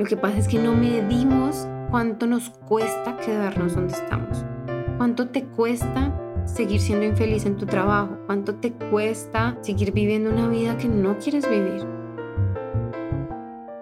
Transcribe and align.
Lo 0.00 0.06
que 0.06 0.16
pasa 0.16 0.38
es 0.38 0.48
que 0.48 0.58
no 0.58 0.72
medimos 0.72 1.68
cuánto 1.90 2.26
nos 2.26 2.48
cuesta 2.48 3.18
quedarnos 3.18 3.74
donde 3.74 3.92
estamos. 3.92 4.46
¿Cuánto 4.96 5.28
te 5.28 5.44
cuesta 5.44 6.18
seguir 6.46 6.80
siendo 6.80 7.04
infeliz 7.04 7.44
en 7.44 7.58
tu 7.58 7.66
trabajo? 7.66 8.16
¿Cuánto 8.24 8.54
te 8.54 8.72
cuesta 8.72 9.58
seguir 9.60 9.92
viviendo 9.92 10.30
una 10.30 10.48
vida 10.48 10.78
que 10.78 10.88
no 10.88 11.18
quieres 11.18 11.46
vivir? 11.46 11.86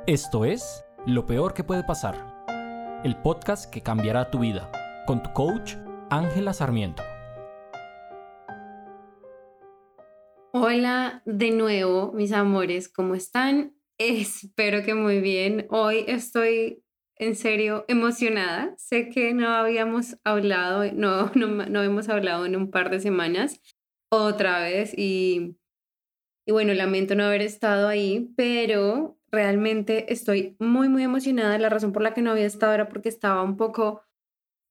Esto 0.09 0.45
es 0.45 0.85
Lo 1.07 1.25
Peor 1.25 1.55
que 1.55 1.63
puede 1.63 1.85
pasar, 1.85 2.17
el 3.05 3.15
podcast 3.23 3.73
que 3.73 3.83
cambiará 3.83 4.29
tu 4.29 4.41
vida, 4.41 4.73
con 5.07 5.23
tu 5.23 5.33
coach 5.33 5.77
Ángela 6.11 6.53
Sarmiento. 6.53 7.05
Hola 10.51 11.23
de 11.27 11.53
nuevo, 11.53 12.11
mis 12.13 12.33
amores, 12.33 12.89
¿cómo 12.89 13.15
están? 13.15 13.78
Espero 13.99 14.85
que 14.85 14.95
muy 14.95 15.21
bien. 15.21 15.67
Hoy 15.71 16.05
estoy 16.07 16.85
en 17.17 17.35
serio 17.35 17.85
emocionada. 17.89 18.73
Sé 18.79 19.09
que 19.09 19.35
no 19.35 19.49
habíamos 19.49 20.17
hablado, 20.23 20.85
no, 20.93 21.33
no, 21.35 21.83
hemos 21.83 22.09
hablado 22.09 22.47
en 22.47 22.55
un 22.55 22.71
par 22.71 22.91
de 22.91 23.01
semanas 23.01 23.61
otra 24.09 24.61
vez 24.61 24.97
y, 24.97 25.57
y 26.47 26.53
bueno, 26.53 26.75
lamento 26.75 27.17
no 27.17 27.25
haber 27.25 27.43
estado 27.43 27.89
ahí, 27.89 28.33
pero 28.37 29.19
realmente 29.33 30.13
estoy 30.13 30.55
muy, 30.61 30.89
muy 30.89 31.03
emocionada. 31.03 31.59
La 31.59 31.69
razón 31.69 31.93
por 31.93 32.03
la 32.03 32.15
que 32.15 32.23
no 32.23 32.31
había 32.31 32.47
estado 32.47 32.75
era 32.75 32.89
porque 32.89 33.09
estaba 33.09 33.43
un 33.43 33.57
poco 33.57 34.03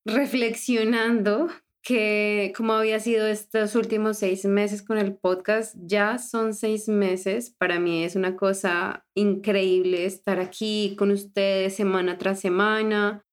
reflexionando 0.06 1.50
que 1.88 2.52
como 2.58 2.74
había 2.74 3.00
sido 3.00 3.28
estos 3.28 3.74
últimos 3.74 4.18
seis 4.18 4.44
meses 4.44 4.82
con 4.84 4.98
el 4.98 5.16
podcast, 5.16 5.74
ya 5.80 6.18
son 6.18 6.54
seis 6.54 6.90
meses. 6.90 7.56
Para 7.58 7.80
mí 7.80 8.04
es 8.04 8.18
una 8.18 8.36
cosa 8.36 9.06
increíble 9.16 10.04
estar 10.04 10.42
aquí 10.42 10.98
con 11.00 11.12
ustedes 11.12 11.78
semana 11.78 12.18
tras 12.18 12.42
semana, 12.42 13.26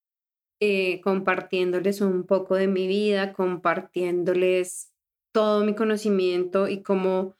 eh, 0.61 1.01
compartiéndoles 1.01 1.99
un 1.99 2.25
poco 2.25 2.55
de 2.55 2.69
mi 2.69 2.87
vida, 2.87 3.33
compartiéndoles 3.33 4.93
todo 5.33 5.65
mi 5.65 5.75
conocimiento 5.75 6.69
y 6.69 6.81
cómo 6.81 7.35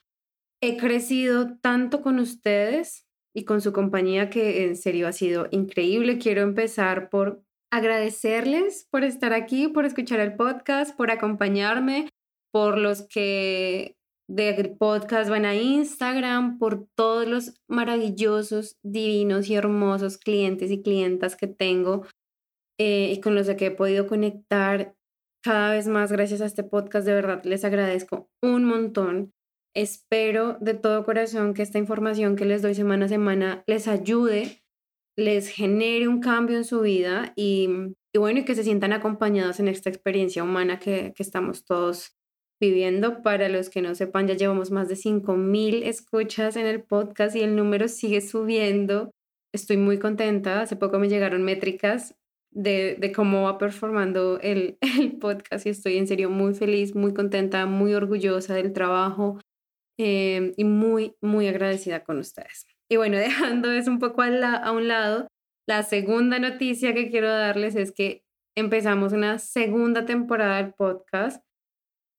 he 0.60 0.76
crecido 0.76 1.56
tanto 1.62 2.02
con 2.02 2.18
ustedes 2.18 3.06
y 3.34 3.44
con 3.46 3.62
su 3.62 3.72
compañía 3.72 4.28
que 4.28 4.66
en 4.66 4.76
serio 4.76 5.08
ha 5.08 5.12
sido 5.12 5.48
increíble. 5.50 6.18
Quiero 6.18 6.42
empezar 6.42 7.08
por 7.08 7.45
agradecerles 7.76 8.86
por 8.90 9.04
estar 9.04 9.32
aquí, 9.32 9.68
por 9.68 9.84
escuchar 9.84 10.20
el 10.20 10.34
podcast, 10.34 10.96
por 10.96 11.10
acompañarme, 11.10 12.08
por 12.52 12.78
los 12.78 13.06
que 13.06 13.96
del 14.28 14.76
podcast 14.76 15.30
van 15.30 15.44
a 15.44 15.54
Instagram, 15.54 16.58
por 16.58 16.86
todos 16.96 17.28
los 17.28 17.60
maravillosos, 17.68 18.76
divinos 18.82 19.48
y 19.48 19.54
hermosos 19.54 20.18
clientes 20.18 20.70
y 20.70 20.82
clientas 20.82 21.36
que 21.36 21.46
tengo 21.46 22.06
eh, 22.78 23.12
y 23.12 23.20
con 23.20 23.34
los 23.34 23.48
que 23.48 23.66
he 23.66 23.70
podido 23.70 24.06
conectar 24.06 24.94
cada 25.44 25.70
vez 25.70 25.86
más 25.86 26.10
gracias 26.10 26.40
a 26.40 26.46
este 26.46 26.64
podcast. 26.64 27.06
De 27.06 27.14
verdad, 27.14 27.44
les 27.44 27.64
agradezco 27.64 28.28
un 28.42 28.64
montón. 28.64 29.32
Espero 29.76 30.56
de 30.60 30.74
todo 30.74 31.04
corazón 31.04 31.52
que 31.52 31.62
esta 31.62 31.78
información 31.78 32.34
que 32.34 32.46
les 32.46 32.62
doy 32.62 32.74
semana 32.74 33.04
a 33.04 33.08
semana 33.08 33.62
les 33.66 33.86
ayude 33.86 34.62
les 35.16 35.48
genere 35.48 36.08
un 36.08 36.20
cambio 36.20 36.56
en 36.56 36.64
su 36.64 36.80
vida 36.82 37.32
y, 37.36 37.68
bueno, 38.14 38.40
y 38.40 38.44
que 38.44 38.54
se 38.54 38.64
sientan 38.64 38.92
acompañados 38.92 39.60
en 39.60 39.68
esta 39.68 39.88
experiencia 39.88 40.44
humana 40.44 40.78
que, 40.78 41.14
estamos 41.18 41.64
todos 41.64 42.16
viviendo. 42.60 43.22
Para 43.22 43.48
los 43.48 43.70
que 43.70 43.82
no 43.82 43.94
sepan, 43.94 44.28
ya 44.28 44.34
llevamos 44.34 44.70
más 44.70 44.88
de 44.88 44.94
5.000 44.94 45.82
escuchas 45.84 46.56
en 46.56 46.66
el 46.66 46.82
podcast 46.82 47.34
y 47.34 47.40
el 47.40 47.56
número 47.56 47.88
sigue 47.88 48.20
subiendo. 48.20 49.10
Estoy 49.52 49.78
muy 49.78 49.98
contenta. 49.98 50.60
Hace 50.60 50.76
poco 50.76 50.98
me 50.98 51.08
llegaron 51.08 51.42
métricas 51.42 52.14
de, 52.50 53.12
cómo 53.14 53.44
va 53.44 53.58
performando 53.58 54.38
el, 54.40 54.78
el, 55.00 55.18
podcast 55.18 55.66
y 55.66 55.70
estoy 55.70 55.96
en 55.96 56.06
serio 56.06 56.28
muy 56.30 56.54
feliz, 56.54 56.94
muy 56.94 57.14
contenta, 57.14 57.64
muy 57.66 57.94
orgullosa 57.94 58.54
del 58.54 58.72
trabajo 58.72 59.38
eh, 59.98 60.52
y 60.56 60.64
muy, 60.64 61.14
muy 61.22 61.48
agradecida 61.48 62.04
con 62.04 62.18
ustedes. 62.18 62.66
Y 62.90 62.96
bueno, 62.96 63.16
dejando 63.18 63.70
eso 63.72 63.90
un 63.90 63.98
poco 63.98 64.22
a, 64.22 64.72
un 64.72 64.88
lado, 64.88 65.28
la 65.68 65.82
segunda 65.82 66.38
noticia 66.38 66.94
que 66.94 67.10
quiero 67.10 67.28
darles 67.28 67.76
es 67.76 67.92
que 67.92 68.22
empezamos 68.56 69.12
una 69.12 69.38
segunda 69.38 70.06
temporada 70.06 70.56
del 70.56 70.72
podcast 70.72 71.44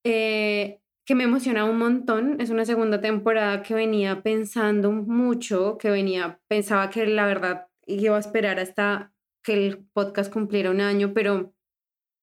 eh, 0.06 0.80
que 1.06 1.16
me 1.16 1.24
emociona 1.24 1.66
un 1.66 1.78
montón. 1.78 2.40
Es 2.42 2.50
una 2.50 2.66
segunda 2.66 3.02
temporada 3.02 3.64
que 3.64 3.74
venía 3.74 4.22
pensando 4.22 4.92
mucho, 4.92 5.78
que 5.78 5.90
venía, 5.90 6.40
pensaba 6.48 6.90
que 6.90 7.08
la 7.08 7.26
verdad 7.26 7.68
iba 7.86 8.18
a 8.18 8.20
esperar 8.20 8.60
hasta 8.60 9.14
que 9.44 9.54
el 9.54 9.88
podcast 9.94 10.32
cumpliera 10.32 10.70
un 10.70 10.82
año, 10.82 11.14
pero 11.14 11.54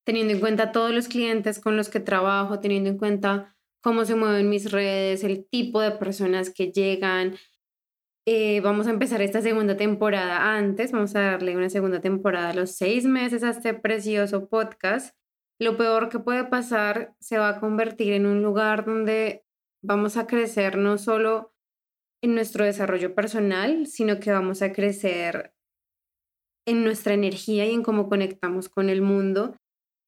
teniendo 0.05 0.33
en 0.33 0.39
cuenta 0.39 0.71
todos 0.71 0.93
los 0.93 1.07
clientes 1.07 1.59
con 1.59 1.75
los 1.75 1.89
que 1.89 1.99
trabajo, 1.99 2.59
teniendo 2.59 2.91
en 2.91 2.99
cuenta 2.99 3.55
cómo 3.81 4.05
se 4.05 4.15
mueven 4.15 4.49
mis 4.49 4.71
redes, 4.71 5.23
el 5.23 5.47
tipo 5.49 5.81
de 5.81 5.91
personas 5.91 6.51
que 6.51 6.71
llegan, 6.71 7.35
eh, 8.27 8.59
vamos 8.61 8.87
a 8.87 8.89
empezar 8.89 9.21
esta 9.21 9.41
segunda 9.41 9.77
temporada 9.77 10.57
antes, 10.57 10.91
vamos 10.91 11.15
a 11.15 11.21
darle 11.21 11.55
una 11.55 11.69
segunda 11.69 12.01
temporada 12.01 12.49
a 12.49 12.53
los 12.55 12.71
seis 12.71 13.05
meses 13.05 13.43
a 13.43 13.51
este 13.51 13.75
precioso 13.75 14.49
podcast. 14.49 15.15
Lo 15.59 15.77
peor 15.77 16.09
que 16.09 16.17
puede 16.17 16.43
pasar 16.43 17.15
se 17.19 17.37
va 17.37 17.49
a 17.49 17.59
convertir 17.59 18.13
en 18.13 18.25
un 18.25 18.41
lugar 18.41 18.83
donde 18.83 19.45
vamos 19.83 20.17
a 20.17 20.25
crecer 20.25 20.75
no 20.77 20.97
solo 20.97 21.53
en 22.23 22.33
nuestro 22.33 22.65
desarrollo 22.65 23.13
personal, 23.13 23.85
sino 23.85 24.19
que 24.19 24.31
vamos 24.31 24.63
a 24.63 24.73
crecer 24.73 25.53
en 26.67 26.83
nuestra 26.83 27.13
energía 27.13 27.67
y 27.67 27.73
en 27.73 27.83
cómo 27.83 28.09
conectamos 28.09 28.69
con 28.69 28.89
el 28.89 29.03
mundo. 29.03 29.55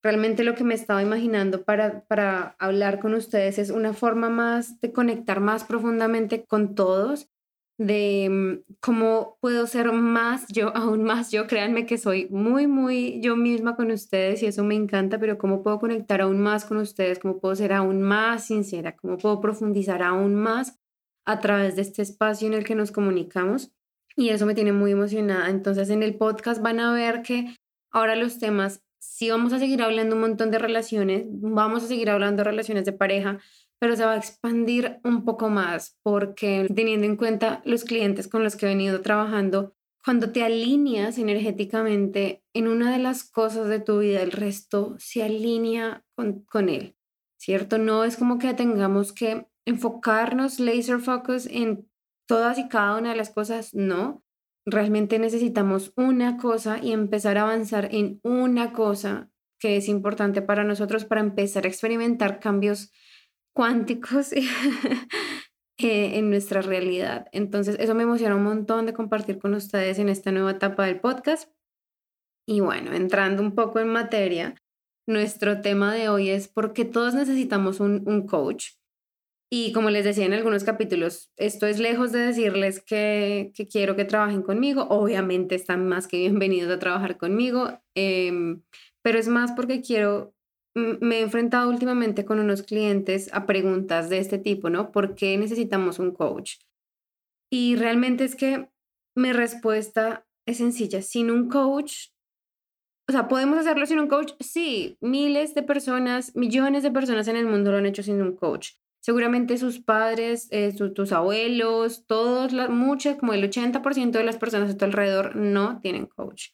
Realmente 0.02 0.42
lo 0.42 0.56
que 0.56 0.64
me 0.64 0.74
estaba 0.74 1.02
imaginando 1.02 1.62
para, 1.62 2.04
para 2.06 2.56
hablar 2.58 2.98
con 2.98 3.14
ustedes 3.14 3.58
es 3.58 3.70
una 3.70 3.92
forma 3.92 4.28
más 4.28 4.80
de 4.80 4.92
conectar 4.92 5.38
más 5.38 5.62
profundamente 5.62 6.44
con 6.44 6.74
todos 6.74 7.30
de 7.78 8.28
mm, 8.28 8.74
cómo 8.80 9.38
puedo 9.40 9.66
ser 9.66 9.92
más 9.92 10.46
yo, 10.48 10.68
aún 10.76 11.04
más 11.04 11.30
yo. 11.30 11.46
Créanme 11.46 11.86
que 11.86 11.96
soy 11.96 12.28
muy, 12.30 12.66
muy 12.66 13.20
yo 13.22 13.36
misma 13.36 13.76
con 13.76 13.90
ustedes 13.90 14.42
y 14.42 14.46
eso 14.46 14.64
me 14.64 14.74
encanta, 14.74 15.18
pero 15.18 15.38
cómo 15.38 15.62
puedo 15.62 15.78
conectar 15.78 16.20
aún 16.20 16.40
más 16.40 16.64
con 16.64 16.76
ustedes, 16.78 17.18
cómo 17.18 17.40
puedo 17.40 17.54
ser 17.54 17.72
aún 17.72 18.02
más 18.02 18.46
sincera, 18.46 18.96
cómo 18.96 19.16
puedo 19.16 19.40
profundizar 19.40 20.02
aún 20.02 20.34
más 20.34 20.76
a 21.24 21.40
través 21.40 21.76
de 21.76 21.82
este 21.82 22.02
espacio 22.02 22.48
en 22.48 22.54
el 22.54 22.64
que 22.64 22.74
nos 22.74 22.90
comunicamos. 22.90 23.72
Y 24.16 24.30
eso 24.30 24.46
me 24.46 24.54
tiene 24.54 24.72
muy 24.72 24.90
emocionada. 24.90 25.48
Entonces 25.48 25.90
en 25.90 26.02
el 26.02 26.16
podcast 26.16 26.60
van 26.60 26.80
a 26.80 26.92
ver 26.92 27.22
que 27.22 27.54
ahora 27.92 28.16
los 28.16 28.38
temas, 28.38 28.82
sí 28.98 29.30
vamos 29.30 29.52
a 29.52 29.58
seguir 29.60 29.80
hablando 29.82 30.16
un 30.16 30.22
montón 30.22 30.50
de 30.50 30.58
relaciones, 30.58 31.24
vamos 31.28 31.84
a 31.84 31.86
seguir 31.86 32.10
hablando 32.10 32.40
de 32.40 32.50
relaciones 32.50 32.84
de 32.84 32.92
pareja, 32.92 33.38
pero 33.78 33.96
se 33.96 34.04
va 34.04 34.12
a 34.12 34.16
expandir 34.16 34.98
un 35.04 35.24
poco 35.24 35.48
más 35.48 35.98
porque 36.02 36.66
teniendo 36.74 37.06
en 37.06 37.16
cuenta 37.16 37.62
los 37.64 37.84
clientes 37.84 38.28
con 38.28 38.42
los 38.42 38.56
que 38.56 38.66
he 38.66 38.68
venido 38.70 39.00
trabajando, 39.00 39.74
cuando 40.04 40.30
te 40.32 40.42
alineas 40.42 41.18
energéticamente 41.18 42.42
en 42.54 42.68
una 42.68 42.92
de 42.92 42.98
las 42.98 43.24
cosas 43.24 43.68
de 43.68 43.80
tu 43.80 43.98
vida, 43.98 44.22
el 44.22 44.32
resto 44.32 44.96
se 44.98 45.22
alinea 45.22 46.04
con, 46.14 46.44
con 46.44 46.68
él, 46.68 46.96
¿cierto? 47.36 47.78
No 47.78 48.04
es 48.04 48.16
como 48.16 48.38
que 48.38 48.54
tengamos 48.54 49.12
que 49.12 49.46
enfocarnos 49.66 50.60
laser 50.60 51.00
focus 51.00 51.46
en 51.46 51.88
todas 52.26 52.58
y 52.58 52.68
cada 52.68 52.96
una 52.96 53.10
de 53.10 53.16
las 53.16 53.30
cosas, 53.30 53.74
no. 53.74 54.24
Realmente 54.64 55.18
necesitamos 55.18 55.92
una 55.96 56.36
cosa 56.36 56.78
y 56.82 56.92
empezar 56.92 57.38
a 57.38 57.42
avanzar 57.42 57.88
en 57.92 58.20
una 58.22 58.72
cosa 58.72 59.30
que 59.58 59.76
es 59.76 59.88
importante 59.88 60.40
para 60.40 60.64
nosotros 60.64 61.04
para 61.04 61.20
empezar 61.20 61.64
a 61.64 61.68
experimentar 61.68 62.38
cambios 62.38 62.92
cuánticos 63.58 64.32
eh, 64.34 64.44
en 65.78 66.30
nuestra 66.30 66.62
realidad. 66.62 67.26
Entonces, 67.32 67.74
eso 67.80 67.92
me 67.96 68.04
emociona 68.04 68.36
un 68.36 68.44
montón 68.44 68.86
de 68.86 68.92
compartir 68.92 69.40
con 69.40 69.52
ustedes 69.54 69.98
en 69.98 70.08
esta 70.08 70.30
nueva 70.30 70.52
etapa 70.52 70.86
del 70.86 71.00
podcast. 71.00 71.50
Y 72.46 72.60
bueno, 72.60 72.92
entrando 72.92 73.42
un 73.42 73.56
poco 73.56 73.80
en 73.80 73.88
materia, 73.88 74.54
nuestro 75.08 75.60
tema 75.60 75.92
de 75.92 76.08
hoy 76.08 76.28
es 76.30 76.46
por 76.46 76.72
qué 76.72 76.84
todos 76.84 77.14
necesitamos 77.14 77.80
un, 77.80 78.26
coach. 78.28 78.74
Y 79.50 79.72
como 79.72 79.90
les 79.90 80.04
decía 80.04 80.26
en 80.26 80.34
algunos 80.34 80.62
capítulos, 80.62 81.32
esto 81.36 81.66
es 81.66 81.80
lejos 81.80 82.12
de 82.12 82.20
decirles 82.20 82.80
que, 82.80 83.50
quiero 83.72 83.96
que 83.96 84.04
trabajen 84.04 84.42
conmigo. 84.42 84.86
Obviamente 84.88 85.56
están 85.56 85.88
más 85.88 86.06
que 86.06 86.18
bienvenidos 86.18 86.70
a 86.70 86.78
trabajar 86.78 87.16
conmigo, 87.16 87.82
eh, 87.96 88.60
pero 89.02 89.18
es 89.18 89.26
más 89.26 89.50
porque 89.50 89.82
quiero 89.82 90.32
me 91.00 91.18
he 91.18 91.22
enfrentado 91.22 91.68
últimamente 91.68 92.24
con 92.24 92.38
unos 92.38 92.62
clientes 92.62 93.30
a 93.32 93.46
preguntas 93.46 94.08
de 94.08 94.18
este 94.18 94.38
tipo, 94.38 94.70
¿no? 94.70 94.92
¿Por 94.92 95.14
qué 95.14 95.36
necesitamos 95.36 95.98
un 95.98 96.12
coach? 96.12 96.56
Y 97.50 97.76
realmente 97.76 98.24
es 98.24 98.36
que 98.36 98.68
mi 99.14 99.32
respuesta 99.32 100.26
es 100.46 100.58
sencilla. 100.58 101.02
Sin 101.02 101.30
un 101.30 101.48
coach, 101.48 102.08
o 103.08 103.12
sea, 103.12 103.28
¿podemos 103.28 103.58
hacerlo 103.58 103.86
sin 103.86 103.98
un 103.98 104.08
coach? 104.08 104.32
Sí, 104.40 104.98
miles 105.00 105.54
de 105.54 105.62
personas, 105.62 106.36
millones 106.36 106.82
de 106.82 106.90
personas 106.90 107.28
en 107.28 107.36
el 107.36 107.46
mundo 107.46 107.72
lo 107.72 107.78
han 107.78 107.86
hecho 107.86 108.02
sin 108.02 108.20
un 108.20 108.36
coach. 108.36 108.72
Seguramente 109.00 109.56
sus 109.56 109.80
padres, 109.80 110.48
eh, 110.50 110.74
tus 110.94 111.12
abuelos, 111.12 112.04
todos, 112.06 112.52
muchas, 112.68 113.16
como 113.16 113.32
el 113.32 113.44
80% 113.44 114.18
de 114.18 114.24
las 114.24 114.36
personas 114.36 114.70
a 114.70 114.76
tu 114.76 114.84
alrededor 114.84 115.36
no 115.36 115.80
tienen 115.80 116.06
coach. 116.06 116.50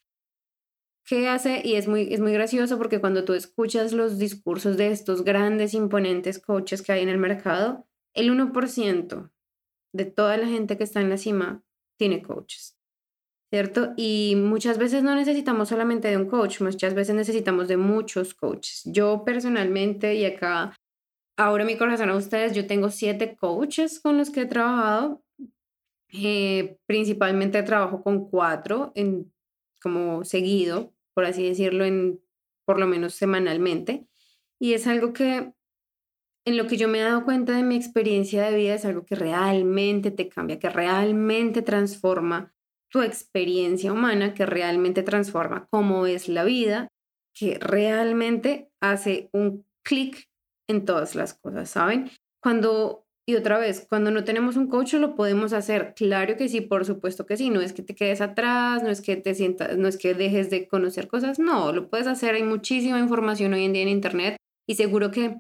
¿Qué 1.07 1.29
hace? 1.29 1.61
Y 1.63 1.75
es 1.75 1.87
muy, 1.87 2.13
es 2.15 2.21
muy 2.21 2.33
gracioso 2.33 2.79
porque 2.79 3.01
cuando 3.01 3.25
tú 3.25 3.35
escuchas 3.35 3.93
los 3.93 4.19
discursos 4.19 4.79
de 4.79 4.91
estos 4.91 5.23
grandes, 5.23 5.75
imponentes 5.75 6.39
coaches 6.39 6.81
que 6.81 6.93
hay 6.93 7.03
en 7.03 7.11
el 7.11 7.19
mercado, 7.19 7.87
el 8.15 8.31
1% 8.31 9.31
de 9.93 10.05
toda 10.07 10.37
la 10.39 10.47
gente 10.47 10.79
que 10.79 10.85
está 10.85 11.03
en 11.03 11.11
la 11.11 11.19
cima 11.19 11.63
tiene 11.99 12.23
coaches, 12.23 12.79
¿cierto? 13.51 13.93
Y 13.97 14.35
muchas 14.37 14.79
veces 14.79 15.03
no 15.03 15.15
necesitamos 15.15 15.69
solamente 15.69 16.09
de 16.09 16.17
un 16.17 16.27
coach, 16.27 16.63
muchas 16.63 16.95
veces 16.95 17.15
necesitamos 17.15 17.69
de 17.69 17.77
muchos 17.77 18.33
coaches. 18.33 18.83
Yo 18.87 19.25
personalmente, 19.27 20.15
y 20.15 20.25
acá 20.25 20.75
ahora 21.37 21.67
mi 21.67 21.77
corazón 21.77 22.09
a 22.09 22.17
ustedes, 22.17 22.55
yo 22.55 22.67
tengo 22.67 22.91
siete 22.91 23.37
coaches 23.37 24.01
con 24.01 24.17
los 24.17 24.31
que 24.31 24.43
he 24.43 24.47
trabajado. 24.47 25.23
Eh, 26.17 26.79
principalmente 26.87 27.63
trabajo 27.65 28.03
con 28.03 28.31
cuatro 28.31 28.93
en, 28.95 29.33
como 29.83 30.25
seguido, 30.25 30.94
por 31.15 31.25
así 31.25 31.49
decirlo, 31.49 31.85
en 31.85 32.21
por 32.67 32.79
lo 32.79 32.87
menos 32.87 33.15
semanalmente. 33.15 34.07
Y 34.59 34.75
es 34.75 34.87
algo 34.87 35.13
que 35.13 35.53
en 36.47 36.57
lo 36.57 36.67
que 36.67 36.77
yo 36.77 36.89
me 36.89 37.01
he 37.01 37.03
dado 37.03 37.25
cuenta 37.25 37.57
de 37.57 37.63
mi 37.63 37.77
experiencia 37.77 38.45
de 38.45 38.57
vida 38.57 38.75
es 38.75 38.85
algo 38.85 39.05
que 39.05 39.15
realmente 39.15 40.11
te 40.11 40.29
cambia, 40.29 40.59
que 40.59 40.69
realmente 40.69 41.63
transforma 41.63 42.55
tu 42.91 43.03
experiencia 43.03 43.93
humana, 43.93 44.35
que 44.35 44.47
realmente 44.47 45.03
transforma 45.03 45.67
cómo 45.71 46.07
es 46.07 46.29
la 46.29 46.45
vida, 46.45 46.89
que 47.35 47.59
realmente 47.59 48.71
hace 48.81 49.31
un 49.33 49.67
clic 49.83 50.29
en 50.69 50.85
todas 50.85 51.15
las 51.15 51.35
cosas, 51.35 51.71
¿saben? 51.71 52.11
Cuando 52.41 53.04
y 53.27 53.37
otra 53.37 53.59
vez, 53.59 53.87
cuando 53.89 54.11
no 54.11 54.25
tenemos 54.25 54.57
un 54.57 54.69
coach 54.69 54.95
lo 54.95 55.15
podemos 55.15 55.55
hacer. 55.55 55.95
Claro 55.97 56.37
que 56.37 56.49
sí, 56.49 56.61
por 56.61 56.85
supuesto 56.85 57.25
que 57.25 57.39
sí. 57.39 57.49
No 57.49 57.63
es 57.63 57.73
que 57.73 57.83
te 57.83 57.95
quedes 57.95 58.21
atrás, 58.21 58.83
no 58.83 58.91
es 58.91 59.01
que 59.01 59.17
te 59.17 59.35
sientas, 59.35 59.79
no 59.79 59.89
es 59.89 59.97
que 59.97 60.13
dejes 60.13 60.51
de 60.51 60.69
conocer 60.69 61.09
cosas. 61.09 61.39
No, 61.39 61.73
lo 61.73 61.89
puedes 61.89 62.07
hacer. 62.07 62.35
Hay 62.35 62.43
muchísima 62.43 62.99
información 62.99 63.55
hoy 63.55 63.65
en 63.65 63.73
día 63.73 63.83
en 63.83 63.89
Internet 63.89 64.37
y 64.69 64.75
seguro 64.75 65.11
que 65.11 65.37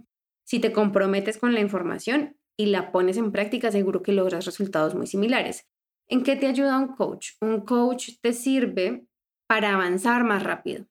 si 0.46 0.60
te 0.60 0.72
comprometes 0.72 1.36
con 1.36 1.52
la 1.52 1.60
información 1.60 2.36
y 2.56 2.66
la 2.66 2.90
pones 2.90 3.18
en 3.18 3.32
práctica, 3.32 3.70
seguro 3.70 4.02
que 4.02 4.12
logras 4.12 4.46
resultados 4.46 4.94
muy 4.94 5.06
similares. 5.06 5.66
¿En 6.08 6.22
qué 6.22 6.36
te 6.36 6.46
ayuda 6.46 6.78
un 6.78 6.88
coach? 6.88 7.32
Un 7.42 7.62
coach 7.62 8.12
te 8.22 8.32
sirve 8.32 9.06
para 9.46 9.74
avanzar 9.74 10.24
más 10.24 10.42
rápido, 10.42 10.86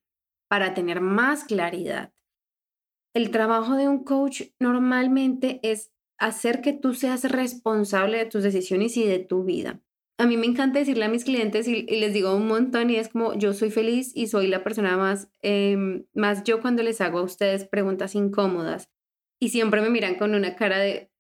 para 0.48 0.75
tener 0.75 1.01
más 1.01 1.44
claridad. 1.46 2.12
El 3.16 3.31
trabajo 3.31 3.75
de 3.75 3.88
un 3.88 4.04
coach 4.04 4.44
normalmente 4.60 5.60
es 5.63 5.93
hacer 6.18 6.62
que 6.62 6.74
tú 6.74 6.94
seas 6.94 7.24
responsable 7.25 8.18
de 8.18 8.25
tus 8.25 8.44
decisiones 8.44 8.98
y 8.98 9.06
de 9.06 9.19
tu 9.19 9.44
vida. 9.44 9.81
A 10.18 10.27
mí 10.27 10.38
me 10.38 10.45
encanta 10.45 10.80
decirle 10.80 11.06
a 11.06 11.10
mis 11.10 11.25
clientes 11.25 11.68
y, 11.68 11.83
les 11.83 12.13
digo 12.13 12.36
un 12.36 12.48
montón 12.48 12.89
y 12.89 12.98
es 12.98 13.10
como 13.10 13.33
yo 13.33 13.54
soy 13.54 13.71
feliz 13.71 14.12
y 14.15 14.27
soy 14.27 14.48
la 14.48 14.63
persona 14.63 14.95
más, 14.95 15.30
em, 15.42 16.06
más 16.13 16.44
yo 16.44 16.62
cuando 16.62 16.83
les 16.83 17.01
hago 17.01 17.19
a 17.19 17.24
ustedes 17.24 17.65
preguntas 17.65 18.15
incómodas 18.15 18.89
y 19.39 19.50
siempre 19.50 19.81
me 19.81 19.89
miran 19.89 20.15
con 20.15 20.36
una 20.36 20.56
cara 20.56 20.77
de, 20.80 21.12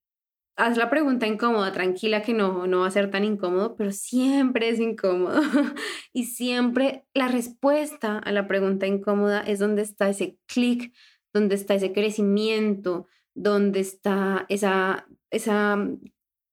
haz 0.55 0.77
la 0.77 0.89
pregunta 0.89 1.27
incómoda, 1.27 1.71
tranquila 1.71 2.21
que 2.21 2.33
no, 2.33 2.67
no 2.67 2.81
va 2.81 2.87
a 2.87 2.91
ser 2.91 3.09
tan 3.09 3.23
incómodo, 3.23 3.75
pero 3.75 3.91
siempre 3.91 4.69
es 4.69 4.79
incómodo. 4.79 5.41
y 6.13 6.25
siempre 6.25 7.05
la 7.13 7.27
respuesta 7.27 8.19
a 8.19 8.31
la 8.31 8.47
pregunta 8.47 8.87
incómoda 8.87 9.41
es 9.41 9.59
donde 9.59 9.81
está 9.81 10.09
ese 10.09 10.37
clic, 10.45 10.93
donde 11.33 11.55
está 11.55 11.73
ese 11.73 11.93
crecimiento, 11.93 13.07
donde 13.35 13.79
está 13.79 14.45
esa, 14.49 15.07
esa 15.31 15.89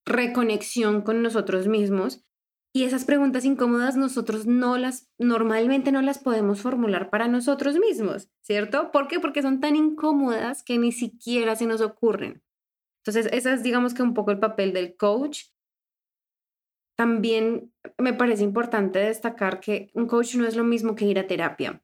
reconexión 0.07 1.03
con 1.03 1.23
nosotros 1.23 1.69
mismos. 1.69 2.25
Y 2.73 2.85
esas 2.85 3.05
preguntas 3.05 3.45
incómodas 3.45 3.97
nosotros 3.97 4.47
no 4.47 4.79
las, 4.79 5.11
normalmente 5.19 5.91
no 5.91 6.03
las 6.03 6.19
podemos 6.21 6.61
formular 6.61 7.11
para 7.11 7.27
nosotros 7.27 7.77
mismos, 7.79 8.31
¿cierto? 8.43 8.93
¿Por 8.93 9.09
qué? 9.09 9.19
Porque 9.19 9.43
son 9.43 9.61
tan 9.61 9.75
incómodas 9.75 10.63
que 10.63 10.79
ni 10.79 10.93
siquiera 10.93 11.57
se 11.57 11.67
nos 11.67 11.81
ocurren. 11.81 12.45
Entonces, 13.01 13.29
ese 13.33 13.55
es, 13.55 13.63
digamos 13.65 13.93
que 13.93 14.03
un 14.03 14.15
poco 14.15 14.31
el 14.31 14.39
papel 14.39 14.73
del 14.73 14.97
coach. 14.97 15.47
También 16.97 17.73
me 17.99 18.13
parece 18.13 18.45
importante 18.45 19.01
destacar 19.01 19.59
que 19.59 19.91
un 19.95 20.07
coach 20.07 20.37
no 20.37 20.47
es 20.47 20.55
lo 20.55 20.63
mismo 20.63 20.95
que 20.95 21.07
ir 21.07 21.19
a 21.19 21.27
terapia. 21.27 21.83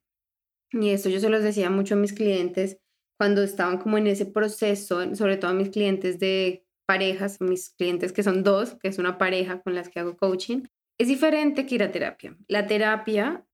Y 0.70 0.90
eso 0.90 1.08
yo 1.08 1.18
se 1.18 1.30
los 1.30 1.42
decía 1.42 1.70
mucho 1.70 1.94
a 1.94 1.98
mis 1.98 2.12
clientes 2.12 2.78
cuando 3.18 3.42
estaban 3.42 3.78
como 3.78 3.98
en 3.98 4.06
ese 4.06 4.26
proceso, 4.26 5.14
sobre 5.14 5.36
todo 5.36 5.50
a 5.50 5.54
mis 5.54 5.70
clientes 5.70 6.18
de 6.18 6.66
parejas, 6.86 7.40
mis 7.40 7.70
clientes 7.70 8.12
que 8.12 8.22
son 8.22 8.42
dos, 8.42 8.74
que 8.74 8.88
es 8.88 8.98
una 8.98 9.18
pareja 9.18 9.60
con 9.62 9.74
las 9.74 9.88
que 9.88 10.00
hago 10.00 10.16
coaching, 10.16 10.62
es 10.98 11.08
diferente 11.08 11.66
que 11.66 11.74
ir 11.74 11.82
a 11.82 11.90
terapia. 11.90 12.36
La 12.48 12.66
terapia, 12.66 13.44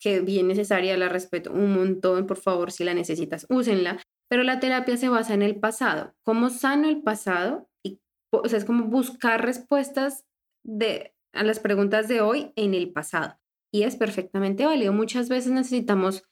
que 0.00 0.20
bien 0.20 0.48
necesaria, 0.48 0.96
la 0.96 1.08
respeto 1.08 1.52
un 1.52 1.72
montón, 1.74 2.26
por 2.26 2.36
favor, 2.36 2.70
si 2.70 2.84
la 2.84 2.94
necesitas, 2.94 3.46
úsenla, 3.48 4.00
pero 4.28 4.42
la 4.42 4.60
terapia 4.60 4.96
se 4.96 5.08
basa 5.08 5.34
en 5.34 5.42
el 5.42 5.58
pasado. 5.58 6.14
¿Cómo 6.22 6.50
sano 6.50 6.88
el 6.88 7.02
pasado? 7.02 7.68
Y, 7.84 8.00
o 8.30 8.48
sea, 8.48 8.58
es 8.58 8.64
como 8.64 8.84
buscar 8.84 9.44
respuestas 9.44 10.24
de, 10.64 11.14
a 11.32 11.42
las 11.42 11.60
preguntas 11.60 12.08
de 12.08 12.20
hoy 12.20 12.52
en 12.56 12.74
el 12.74 12.92
pasado. 12.92 13.38
Y 13.72 13.82
es 13.82 13.96
perfectamente 13.96 14.64
válido. 14.64 14.92
Muchas 14.92 15.28
veces 15.28 15.52
necesitamos 15.52 16.24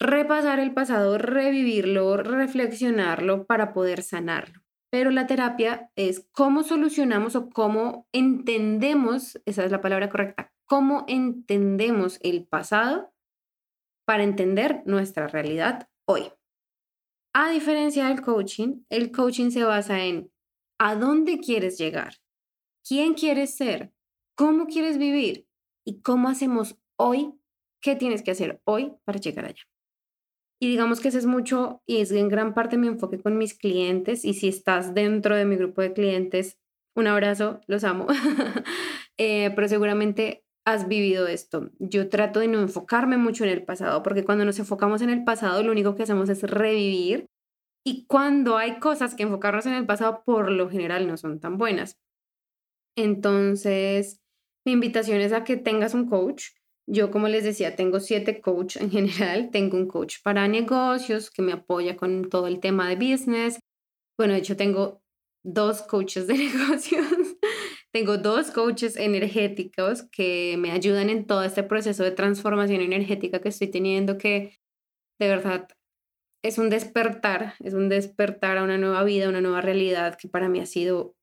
repasar 0.00 0.60
el 0.60 0.72
pasado, 0.72 1.18
revivirlo, 1.18 2.16
reflexionarlo 2.16 3.46
para 3.46 3.72
poder 3.72 4.02
sanarlo. 4.02 4.62
Pero 4.90 5.10
la 5.10 5.26
terapia 5.26 5.90
es 5.96 6.26
cómo 6.32 6.62
solucionamos 6.62 7.36
o 7.36 7.50
cómo 7.50 8.08
entendemos, 8.12 9.40
esa 9.44 9.64
es 9.64 9.70
la 9.70 9.80
palabra 9.80 10.08
correcta, 10.08 10.52
cómo 10.64 11.04
entendemos 11.08 12.18
el 12.22 12.46
pasado 12.46 13.12
para 14.06 14.22
entender 14.22 14.82
nuestra 14.86 15.26
realidad 15.26 15.88
hoy. 16.06 16.32
A 17.34 17.50
diferencia 17.50 18.06
del 18.06 18.22
coaching, 18.22 18.84
el 18.88 19.12
coaching 19.12 19.50
se 19.50 19.64
basa 19.64 20.04
en 20.04 20.32
a 20.78 20.94
dónde 20.94 21.38
quieres 21.38 21.76
llegar, 21.76 22.14
quién 22.86 23.14
quieres 23.14 23.56
ser, 23.56 23.92
cómo 24.34 24.66
quieres 24.66 24.96
vivir 24.96 25.46
y 25.84 26.00
cómo 26.00 26.28
hacemos 26.28 26.78
hoy, 26.96 27.34
qué 27.82 27.96
tienes 27.96 28.22
que 28.22 28.30
hacer 28.30 28.62
hoy 28.64 28.94
para 29.04 29.18
llegar 29.18 29.44
allá. 29.44 29.64
Y 30.60 30.68
digamos 30.68 31.00
que 31.00 31.08
ese 31.08 31.18
es 31.18 31.26
mucho 31.26 31.82
y 31.86 31.98
es 31.98 32.10
en 32.10 32.28
gran 32.28 32.52
parte 32.52 32.78
mi 32.78 32.88
enfoque 32.88 33.20
con 33.20 33.38
mis 33.38 33.54
clientes. 33.54 34.24
Y 34.24 34.34
si 34.34 34.48
estás 34.48 34.94
dentro 34.94 35.36
de 35.36 35.44
mi 35.44 35.56
grupo 35.56 35.82
de 35.82 35.92
clientes, 35.92 36.58
un 36.96 37.06
abrazo, 37.06 37.60
los 37.66 37.84
amo. 37.84 38.06
Eh, 39.20 39.50
pero 39.56 39.66
seguramente 39.66 40.44
has 40.64 40.86
vivido 40.86 41.26
esto. 41.26 41.70
Yo 41.80 42.08
trato 42.08 42.38
de 42.38 42.46
no 42.46 42.60
enfocarme 42.60 43.16
mucho 43.16 43.42
en 43.42 43.50
el 43.50 43.64
pasado, 43.64 44.04
porque 44.04 44.24
cuando 44.24 44.44
nos 44.44 44.60
enfocamos 44.60 45.02
en 45.02 45.10
el 45.10 45.24
pasado, 45.24 45.64
lo 45.64 45.72
único 45.72 45.96
que 45.96 46.04
hacemos 46.04 46.28
es 46.28 46.42
revivir. 46.44 47.26
Y 47.84 48.06
cuando 48.06 48.56
hay 48.56 48.78
cosas 48.78 49.16
que 49.16 49.24
enfocarnos 49.24 49.66
en 49.66 49.72
el 49.72 49.86
pasado, 49.86 50.22
por 50.24 50.52
lo 50.52 50.70
general 50.70 51.08
no 51.08 51.16
son 51.16 51.40
tan 51.40 51.58
buenas. 51.58 51.98
Entonces, 52.96 54.20
mi 54.64 54.72
invitación 54.72 55.20
es 55.20 55.32
a 55.32 55.42
que 55.42 55.56
tengas 55.56 55.94
un 55.94 56.08
coach, 56.08 56.50
yo, 56.90 57.10
como 57.10 57.28
les 57.28 57.44
decía, 57.44 57.76
tengo 57.76 58.00
siete 58.00 58.40
coaches 58.40 58.82
en 58.82 58.90
general. 58.90 59.50
Tengo 59.52 59.76
un 59.76 59.86
coach 59.86 60.16
para 60.22 60.48
negocios 60.48 61.30
que 61.30 61.42
me 61.42 61.52
apoya 61.52 61.96
con 61.96 62.28
todo 62.30 62.46
el 62.46 62.60
tema 62.60 62.88
de 62.88 62.96
business. 62.96 63.60
Bueno, 64.18 64.32
de 64.32 64.40
hecho, 64.40 64.56
tengo 64.56 65.02
dos 65.44 65.82
coaches 65.82 66.26
de 66.26 66.34
negocios. 66.38 67.06
tengo 67.92 68.16
dos 68.16 68.50
coaches 68.50 68.96
energéticos 68.96 70.02
que 70.10 70.56
me 70.58 70.70
ayudan 70.70 71.10
en 71.10 71.26
todo 71.26 71.44
este 71.44 71.62
proceso 71.62 72.04
de 72.04 72.10
transformación 72.10 72.80
energética 72.80 73.40
que 73.40 73.50
estoy 73.50 73.68
teniendo, 73.68 74.16
que 74.16 74.58
de 75.20 75.28
verdad 75.28 75.68
es 76.42 76.56
un 76.56 76.70
despertar, 76.70 77.54
es 77.60 77.74
un 77.74 77.88
despertar 77.88 78.56
a 78.58 78.62
una 78.62 78.78
nueva 78.78 79.04
vida, 79.04 79.28
una 79.28 79.40
nueva 79.40 79.60
realidad 79.60 80.16
que 80.16 80.28
para 80.28 80.48
mí 80.48 80.60
ha 80.60 80.66
sido 80.66 81.16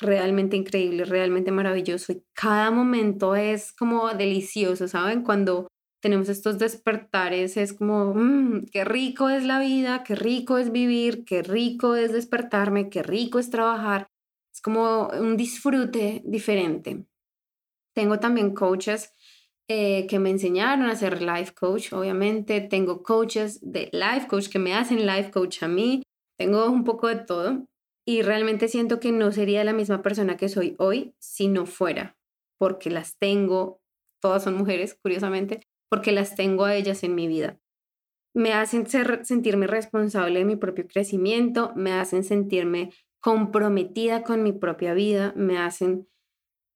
realmente 0.00 0.56
increíble, 0.56 1.04
realmente 1.04 1.52
maravilloso 1.52 2.12
y 2.12 2.22
cada 2.34 2.70
momento 2.70 3.36
es 3.36 3.72
como 3.72 4.08
delicioso, 4.10 4.88
¿saben? 4.88 5.22
Cuando 5.22 5.68
tenemos 6.02 6.28
estos 6.28 6.58
despertares 6.58 7.56
es 7.56 7.72
como, 7.72 8.14
mmm, 8.14 8.66
qué 8.72 8.84
rico 8.84 9.28
es 9.28 9.44
la 9.44 9.60
vida, 9.60 10.02
qué 10.02 10.14
rico 10.14 10.58
es 10.58 10.72
vivir, 10.72 11.24
qué 11.24 11.42
rico 11.42 11.94
es 11.94 12.12
despertarme, 12.12 12.88
qué 12.88 13.02
rico 13.02 13.38
es 13.38 13.50
trabajar. 13.50 14.06
Es 14.52 14.60
como 14.62 15.08
un 15.08 15.36
disfrute 15.36 16.22
diferente. 16.24 17.04
Tengo 17.94 18.18
también 18.18 18.54
coaches 18.54 19.12
eh, 19.68 20.06
que 20.08 20.18
me 20.18 20.30
enseñaron 20.30 20.86
a 20.86 20.96
ser 20.96 21.22
life 21.22 21.52
coach, 21.54 21.92
obviamente. 21.92 22.60
Tengo 22.60 23.02
coaches 23.02 23.60
de 23.62 23.90
life 23.92 24.26
coach 24.28 24.48
que 24.48 24.58
me 24.58 24.74
hacen 24.74 25.06
life 25.06 25.30
coach 25.30 25.62
a 25.62 25.68
mí. 25.68 26.02
Tengo 26.38 26.66
un 26.70 26.84
poco 26.84 27.08
de 27.08 27.16
todo 27.16 27.66
y 28.10 28.22
realmente 28.22 28.66
siento 28.66 28.98
que 28.98 29.12
no 29.12 29.30
sería 29.30 29.62
la 29.62 29.72
misma 29.72 30.02
persona 30.02 30.36
que 30.36 30.48
soy 30.48 30.74
hoy 30.80 31.14
si 31.20 31.46
no 31.46 31.64
fuera, 31.64 32.18
porque 32.58 32.90
las 32.90 33.16
tengo, 33.18 33.80
todas 34.20 34.42
son 34.42 34.56
mujeres, 34.56 34.98
curiosamente, 35.00 35.60
porque 35.88 36.10
las 36.10 36.34
tengo 36.34 36.64
a 36.64 36.74
ellas 36.74 37.04
en 37.04 37.14
mi 37.14 37.28
vida. 37.28 37.60
Me 38.34 38.52
hacen 38.52 38.88
ser, 38.88 39.24
sentirme 39.24 39.68
responsable 39.68 40.40
de 40.40 40.44
mi 40.44 40.56
propio 40.56 40.88
crecimiento, 40.88 41.72
me 41.76 41.92
hacen 41.92 42.24
sentirme 42.24 42.90
comprometida 43.20 44.24
con 44.24 44.42
mi 44.42 44.50
propia 44.50 44.92
vida, 44.92 45.32
me 45.36 45.58
hacen 45.58 46.08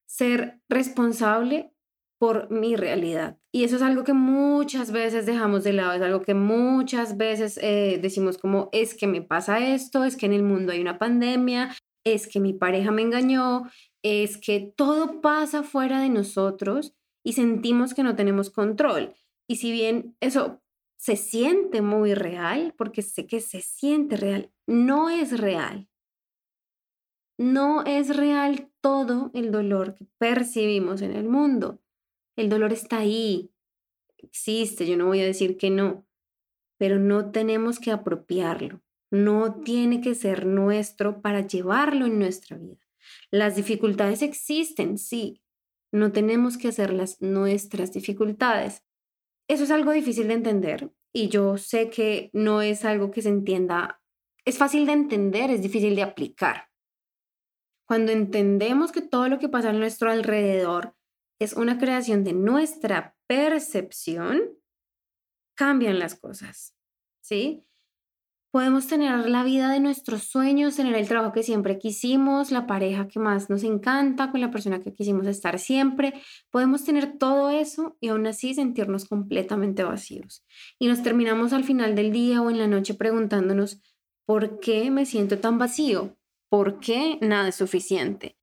ser 0.07 0.61
responsable 0.69 1.74
por 2.17 2.49
mi 2.49 2.75
realidad. 2.75 3.37
Y 3.51 3.63
eso 3.63 3.75
es 3.75 3.81
algo 3.81 4.03
que 4.03 4.13
muchas 4.13 4.91
veces 4.91 5.25
dejamos 5.25 5.63
de 5.63 5.73
lado, 5.73 5.93
es 5.93 6.01
algo 6.01 6.21
que 6.21 6.33
muchas 6.33 7.17
veces 7.17 7.59
eh, 7.61 7.99
decimos 8.01 8.37
como, 8.37 8.69
es 8.71 8.95
que 8.95 9.07
me 9.07 9.21
pasa 9.21 9.59
esto, 9.59 10.03
es 10.03 10.15
que 10.15 10.25
en 10.25 10.33
el 10.33 10.43
mundo 10.43 10.71
hay 10.71 10.81
una 10.81 10.99
pandemia, 10.99 11.75
es 12.05 12.27
que 12.27 12.39
mi 12.39 12.53
pareja 12.53 12.91
me 12.91 13.01
engañó, 13.01 13.63
es 14.03 14.37
que 14.37 14.73
todo 14.75 15.21
pasa 15.21 15.63
fuera 15.63 15.99
de 15.99 16.09
nosotros 16.09 16.93
y 17.23 17.33
sentimos 17.33 17.93
que 17.93 18.03
no 18.03 18.15
tenemos 18.15 18.49
control. 18.49 19.13
Y 19.47 19.57
si 19.57 19.71
bien 19.71 20.15
eso 20.19 20.61
se 20.97 21.15
siente 21.15 21.81
muy 21.81 22.13
real, 22.13 22.73
porque 22.77 23.01
sé 23.01 23.27
que 23.27 23.41
se 23.41 23.61
siente 23.61 24.15
real, 24.15 24.51
no 24.67 25.09
es 25.09 25.39
real. 25.39 25.89
No 27.37 27.83
es 27.83 28.15
real 28.15 28.71
todo 28.81 29.31
el 29.33 29.51
dolor 29.51 29.95
que 29.95 30.07
percibimos 30.17 31.01
en 31.01 31.11
el 31.11 31.25
mundo. 31.27 31.81
El 32.35 32.49
dolor 32.49 32.73
está 32.73 32.99
ahí, 32.99 33.51
existe, 34.17 34.85
yo 34.85 34.97
no 34.97 35.05
voy 35.05 35.21
a 35.21 35.25
decir 35.25 35.57
que 35.57 35.69
no, 35.69 36.05
pero 36.77 36.99
no 36.99 37.31
tenemos 37.31 37.79
que 37.79 37.91
apropiarlo. 37.91 38.81
No 39.11 39.61
tiene 39.61 40.01
que 40.01 40.15
ser 40.15 40.45
nuestro 40.45 41.21
para 41.21 41.47
llevarlo 41.47 42.05
en 42.05 42.19
nuestra 42.19 42.57
vida. 42.57 42.85
Las 43.31 43.55
dificultades 43.55 44.21
existen, 44.21 44.97
sí. 44.97 45.41
No 45.91 46.11
tenemos 46.11 46.57
que 46.57 46.67
hacerlas 46.67 47.21
nuestras 47.21 47.93
dificultades. 47.93 48.83
Eso 49.47 49.63
es 49.63 49.71
algo 49.71 49.91
difícil 49.91 50.27
de 50.27 50.33
entender 50.33 50.91
y 51.13 51.29
yo 51.29 51.57
sé 51.57 51.89
que 51.89 52.29
no 52.33 52.61
es 52.61 52.83
algo 52.83 53.11
que 53.11 53.21
se 53.21 53.29
entienda. 53.29 54.01
Es 54.43 54.57
fácil 54.57 54.85
de 54.85 54.93
entender, 54.93 55.51
es 55.51 55.61
difícil 55.61 55.95
de 55.95 56.03
aplicar. 56.03 56.69
Cuando 57.87 58.11
entendemos 58.11 58.91
que 58.91 59.01
todo 59.01 59.29
lo 59.29 59.39
que 59.39 59.47
pasa 59.47 59.69
a 59.69 59.73
nuestro 59.73 60.09
alrededor 60.11 60.95
es 61.39 61.53
una 61.53 61.77
creación 61.77 62.23
de 62.23 62.33
nuestra 62.33 63.15
percepción, 63.27 64.41
cambian 65.55 65.99
las 65.99 66.15
cosas, 66.15 66.75
¿sí? 67.21 67.65
Podemos 68.55 68.87
tener 68.87 69.27
la 69.27 69.43
vida 69.43 69.69
de 69.69 69.81
nuestros 69.81 70.23
sueños, 70.23 70.77
tener 70.77 70.95
el 70.95 71.09
trabajo 71.09 71.33
que 71.33 71.43
siempre 71.43 71.77
quisimos, 71.77 72.51
la 72.51 72.65
pareja 72.65 73.05
que 73.09 73.19
más 73.19 73.49
nos 73.49 73.63
encanta, 73.63 74.31
con 74.31 74.39
la 74.39 74.49
persona 74.49 74.79
que 74.79 74.93
quisimos 74.93 75.27
estar 75.27 75.59
siempre. 75.59 76.13
Podemos 76.51 76.85
tener 76.85 77.17
todo 77.17 77.49
eso 77.49 77.97
y 77.99 78.07
aún 78.07 78.25
así 78.27 78.53
sentirnos 78.53 79.09
completamente 79.09 79.83
vacíos. 79.83 80.45
Y 80.79 80.87
nos 80.87 81.03
terminamos 81.03 81.51
al 81.51 81.65
final 81.65 81.95
del 81.95 82.13
día 82.13 82.41
o 82.41 82.49
en 82.49 82.57
la 82.57 82.67
noche 82.67 82.93
preguntándonos, 82.93 83.81
¿por 84.25 84.61
qué 84.61 84.89
me 84.89 85.05
siento 85.05 85.39
tan 85.39 85.57
vacío? 85.57 86.17
¿Por 86.47 86.79
qué 86.79 87.17
nada 87.19 87.49
es 87.49 87.55
suficiente? 87.55 88.37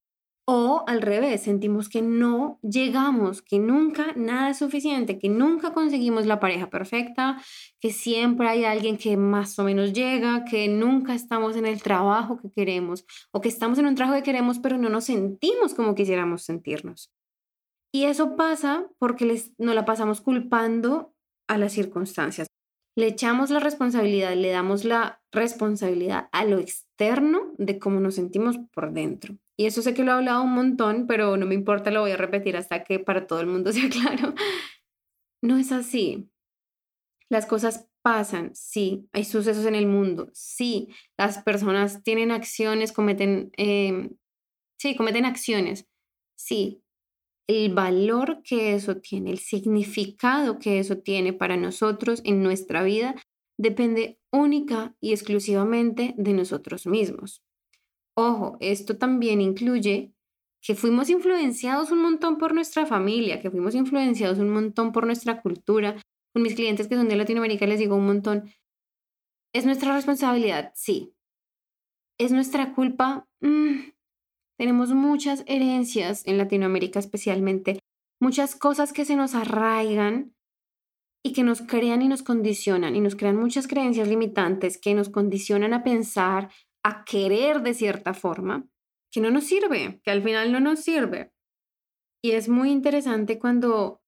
O 0.45 0.83
al 0.89 1.03
revés, 1.03 1.43
sentimos 1.43 1.89
que 1.89 2.03
no 2.03 2.59
llegamos, 2.63 3.43
que 3.43 3.61
nunca 3.61 4.13
nada 4.17 4.51
es 4.51 4.59
suficiente, 4.59 5.17
que 5.17 5.29
nunca 5.29 5.73
conseguimos 5.73 6.27
la 6.27 6.41
pareja 6.41 6.69
perfecta, 6.69 7.41
que 7.79 7.93
siempre 7.93 8.49
hay 8.49 8.65
alguien 8.65 8.99
que 8.99 9.17
más 9.17 9.57
o 9.61 9.65
menos 9.65 9.93
llega, 9.93 10.45
que 10.45 10.67
nunca 10.67 11.15
estamos 11.15 11.55
en 11.55 11.65
el 11.65 11.81
trabajo 11.81 12.41
que 12.41 12.51
queremos 12.51 13.05
o 13.31 13.41
que 13.41 13.49
estamos 13.49 13.79
en 13.79 13.87
un 13.87 13.95
trabajo 13.95 14.17
que 14.17 14.25
queremos 14.25 14.59
pero 14.59 14.79
no 14.79 14.89
nos 14.89 15.05
sentimos 15.05 15.75
como 15.75 15.95
quisiéramos 15.95 16.43
sentirnos. 16.43 17.13
Y 17.95 18.05
eso 18.05 18.35
pasa 18.35 18.89
porque 18.99 19.27
les, 19.27 19.53
no 19.59 19.75
la 19.75 19.85
pasamos 19.85 20.21
culpando 20.23 21.15
a 21.47 21.57
las 21.57 21.73
circunstancias. 21.73 22.49
Le 22.97 23.07
echamos 23.07 23.51
la 23.51 23.61
responsabilidad, 23.61 24.35
le 24.35 24.51
damos 24.51 24.85
la 24.85 25.23
responsabilidad 25.31 26.29
a 26.33 26.45
lo 26.45 26.59
externo 26.59 27.53
de 27.59 27.79
cómo 27.79 28.01
nos 28.01 28.17
sentimos 28.17 28.59
por 28.75 28.93
dentro. 28.93 29.37
Y 29.63 29.67
eso 29.67 29.81
sé 29.81 29.95
que 29.95 30.03
lo 30.03 30.11
he 30.11 30.15
hablado 30.15 30.43
un 30.43 30.55
montón, 30.55 31.07
pero 31.07 31.37
no 31.37 31.47
me 31.47 31.55
importa, 31.55 31.93
lo 31.93 32.01
voy 32.01 32.11
a 32.11 32.17
repetir 32.17 32.57
hasta 32.57 32.83
que 32.83 32.99
para 32.99 33.29
todo 33.29 33.41
el 33.41 33.47
mundo 33.47 33.73
sea 33.73 33.89
claro. 33.89 34.35
No 35.41 35.57
es 35.57 35.71
así. 35.71 36.29
Las 37.29 37.47
cosas 37.47 37.89
pasan, 38.03 38.57
sí, 38.57 39.09
hay 39.13 39.23
sucesos 39.23 39.65
en 39.67 39.77
el 39.77 39.87
mundo, 39.87 40.31
sí, 40.35 40.89
las 41.17 41.39
personas 41.45 42.03
tienen 42.03 42.33
acciones, 42.33 42.91
cometen, 42.91 43.53
em, 43.57 44.17
sí, 44.81 44.97
cometen 44.97 45.27
acciones, 45.27 45.87
sí. 46.37 46.83
El 47.47 47.73
valor 47.73 48.43
que 48.43 48.75
eso 48.75 48.97
tiene, 48.97 49.31
el 49.31 49.39
significado 49.39 50.59
que 50.59 50.81
eso 50.81 50.99
tiene 50.99 51.33
para 51.33 51.57
nosotros 51.57 52.21
en 52.25 52.43
nuestra 52.43 52.83
vida, 52.83 53.15
depende 53.57 54.19
única 54.33 54.97
y 55.01 55.13
exclusivamente 55.13 56.15
de 56.17 56.33
nosotros 56.33 56.89
mismos. 56.89 57.45
Ojo, 58.17 58.57
esto 58.61 58.99
también 58.99 59.41
incluye 59.41 60.13
que 60.63 60.75
fuimos 60.75 61.11
influenciados 61.11 61.91
un 61.91 62.03
montón 62.03 62.39
por 62.39 62.55
nuestra 62.55 62.87
familia, 62.87 63.41
que 63.41 63.51
fuimos 63.51 63.75
influenciados 63.75 64.39
un 64.39 64.51
montón 64.51 64.93
por 64.93 65.07
nuestra 65.07 65.43
cultura. 65.43 66.01
Con 66.33 66.43
mis 66.43 66.55
clientes 66.55 66.89
que 66.89 66.97
son 66.97 67.09
de 67.09 67.17
Latinoamérica 67.17 67.67
les 67.67 67.79
digo 67.79 67.97
un 67.97 68.07
montón, 68.07 68.51
¿es 69.53 69.67
nuestra 69.67 69.95
responsabilidad? 69.95 70.73
Sí. 70.75 71.15
¿Es 72.19 72.33
nuestra 72.33 72.75
culpa? 72.75 73.29
Mm, 73.41 73.91
tenemos 74.59 74.93
muchas 74.93 75.43
herencias 75.47 76.27
en 76.27 76.39
Latinoamérica 76.39 77.01
especialmente, 77.01 77.81
muchas 78.21 78.55
cosas 78.55 78.93
que 78.93 79.05
se 79.05 79.17
nos 79.17 79.35
arraigan 79.35 80.35
y 81.25 81.33
que 81.33 81.43
nos 81.43 81.63
crean 81.63 82.03
y 82.03 82.09
nos 82.09 82.23
condicionan 82.23 82.95
y 82.95 83.01
nos 83.01 83.17
crean 83.17 83.37
muchas 83.37 83.67
creencias 83.67 84.09
limitantes 84.09 84.79
que 84.79 84.95
nos 84.95 85.09
condicionan 85.09 85.73
a 85.73 85.83
pensar, 85.83 86.51
a 86.85 87.05
querer 87.05 87.63
de 87.63 87.75
cierta 87.75 88.15
forma, 88.15 88.67
que 89.13 89.21
no 89.21 89.31
nos 89.31 89.45
sirve, 89.45 90.01
que 90.03 90.11
al 90.11 90.23
final 90.23 90.53
no 90.53 90.61
nos 90.61 90.81
sirve. 90.81 91.33
Y 92.25 92.33
es 92.33 92.49
muy 92.49 92.71
interesante 92.71 93.39
cuando 93.39 94.03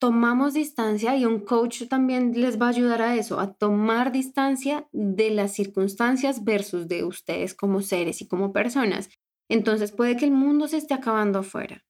tomamos 0.00 0.54
distancia 0.54 1.16
y 1.16 1.24
un 1.24 1.40
coach 1.40 1.84
también 1.88 2.32
les 2.40 2.60
va 2.60 2.66
a 2.66 2.70
ayudar 2.70 3.02
a 3.02 3.16
eso, 3.16 3.40
a 3.40 3.54
tomar 3.54 4.12
distancia 4.12 4.88
de 4.92 5.30
las 5.30 5.54
circunstancias 5.54 6.44
versus 6.44 6.86
de 6.88 7.04
ustedes 7.04 7.54
como 7.54 7.82
seres 7.82 8.20
y 8.22 8.28
como 8.28 8.52
personas. 8.52 9.10
Entonces 9.50 9.92
puede 9.92 10.16
que 10.16 10.24
el 10.24 10.30
mundo 10.30 10.68
se 10.68 10.76
esté 10.76 10.94
acabando 10.94 11.40
afuera. 11.40 11.84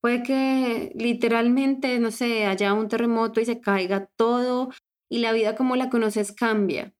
Puede 0.00 0.22
que 0.22 0.92
literalmente, 0.94 1.98
no 1.98 2.10
sé, 2.10 2.46
haya 2.46 2.72
un 2.72 2.88
terremoto 2.88 3.40
y 3.40 3.46
se 3.46 3.60
caiga 3.60 4.06
todo 4.16 4.70
y 5.10 5.18
la 5.18 5.32
vida 5.32 5.56
como 5.56 5.74
la 5.74 5.90
conoces 5.90 6.32
cambia. 6.32 6.94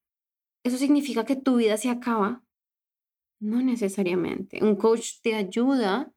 ¿Eso 0.68 0.76
significa 0.76 1.24
que 1.24 1.34
tu 1.34 1.56
vida 1.56 1.78
se 1.78 1.88
acaba? 1.88 2.44
No 3.40 3.62
necesariamente. 3.62 4.62
Un 4.62 4.76
coach 4.76 5.22
te 5.22 5.34
ayuda 5.34 6.12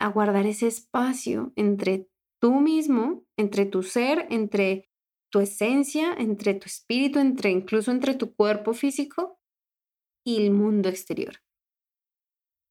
a 0.00 0.08
guardar 0.08 0.44
ese 0.46 0.66
espacio 0.66 1.52
entre 1.54 2.08
tú 2.40 2.60
mismo, 2.60 3.24
entre 3.36 3.66
tu 3.66 3.84
ser, 3.84 4.26
entre 4.30 4.90
tu 5.30 5.38
esencia, 5.38 6.12
entre 6.14 6.54
tu 6.54 6.66
espíritu, 6.66 7.20
entre 7.20 7.50
incluso 7.50 7.92
entre 7.92 8.14
tu 8.14 8.34
cuerpo 8.34 8.72
físico 8.72 9.38
y 10.24 10.44
el 10.44 10.50
mundo 10.50 10.88
exterior. 10.88 11.36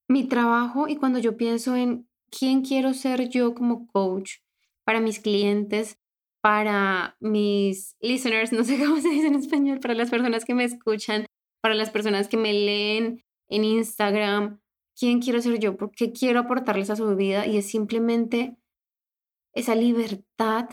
Mi 0.06 0.28
trabajo 0.28 0.86
y 0.86 0.96
cuando 0.96 1.18
yo 1.18 1.38
pienso 1.38 1.76
en 1.76 2.10
quién 2.30 2.60
quiero 2.60 2.92
ser 2.92 3.30
yo 3.30 3.54
como 3.54 3.86
coach 3.86 4.40
para 4.84 5.00
mis 5.00 5.18
clientes, 5.18 5.98
para 6.40 7.16
mis 7.20 7.96
listeners, 8.00 8.52
no 8.52 8.64
sé 8.64 8.78
cómo 8.78 9.00
se 9.00 9.10
dice 9.10 9.26
en 9.26 9.34
español, 9.34 9.80
para 9.80 9.94
las 9.94 10.10
personas 10.10 10.44
que 10.44 10.54
me 10.54 10.64
escuchan, 10.64 11.26
para 11.62 11.74
las 11.74 11.90
personas 11.90 12.28
que 12.28 12.36
me 12.36 12.52
leen 12.52 13.22
en 13.48 13.64
Instagram, 13.64 14.60
quién 14.98 15.20
quiero 15.20 15.40
ser 15.40 15.58
yo, 15.58 15.76
por 15.76 15.90
qué 15.90 16.12
quiero 16.12 16.40
aportarles 16.40 16.90
a 16.90 16.96
su 16.96 17.14
vida 17.16 17.46
y 17.46 17.58
es 17.58 17.68
simplemente 17.68 18.56
esa 19.54 19.74
libertad 19.74 20.68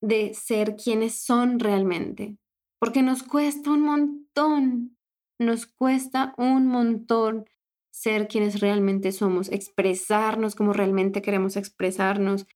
de 0.00 0.34
ser 0.34 0.76
quienes 0.76 1.14
son 1.20 1.58
realmente, 1.58 2.38
porque 2.80 3.02
nos 3.02 3.22
cuesta 3.22 3.70
un 3.70 3.82
montón, 3.82 4.96
nos 5.38 5.66
cuesta 5.66 6.34
un 6.38 6.66
montón 6.66 7.44
ser 7.90 8.28
quienes 8.28 8.60
realmente 8.60 9.12
somos, 9.12 9.50
expresarnos 9.50 10.54
como 10.54 10.72
realmente 10.72 11.22
queremos 11.22 11.56
expresarnos, 11.56 12.46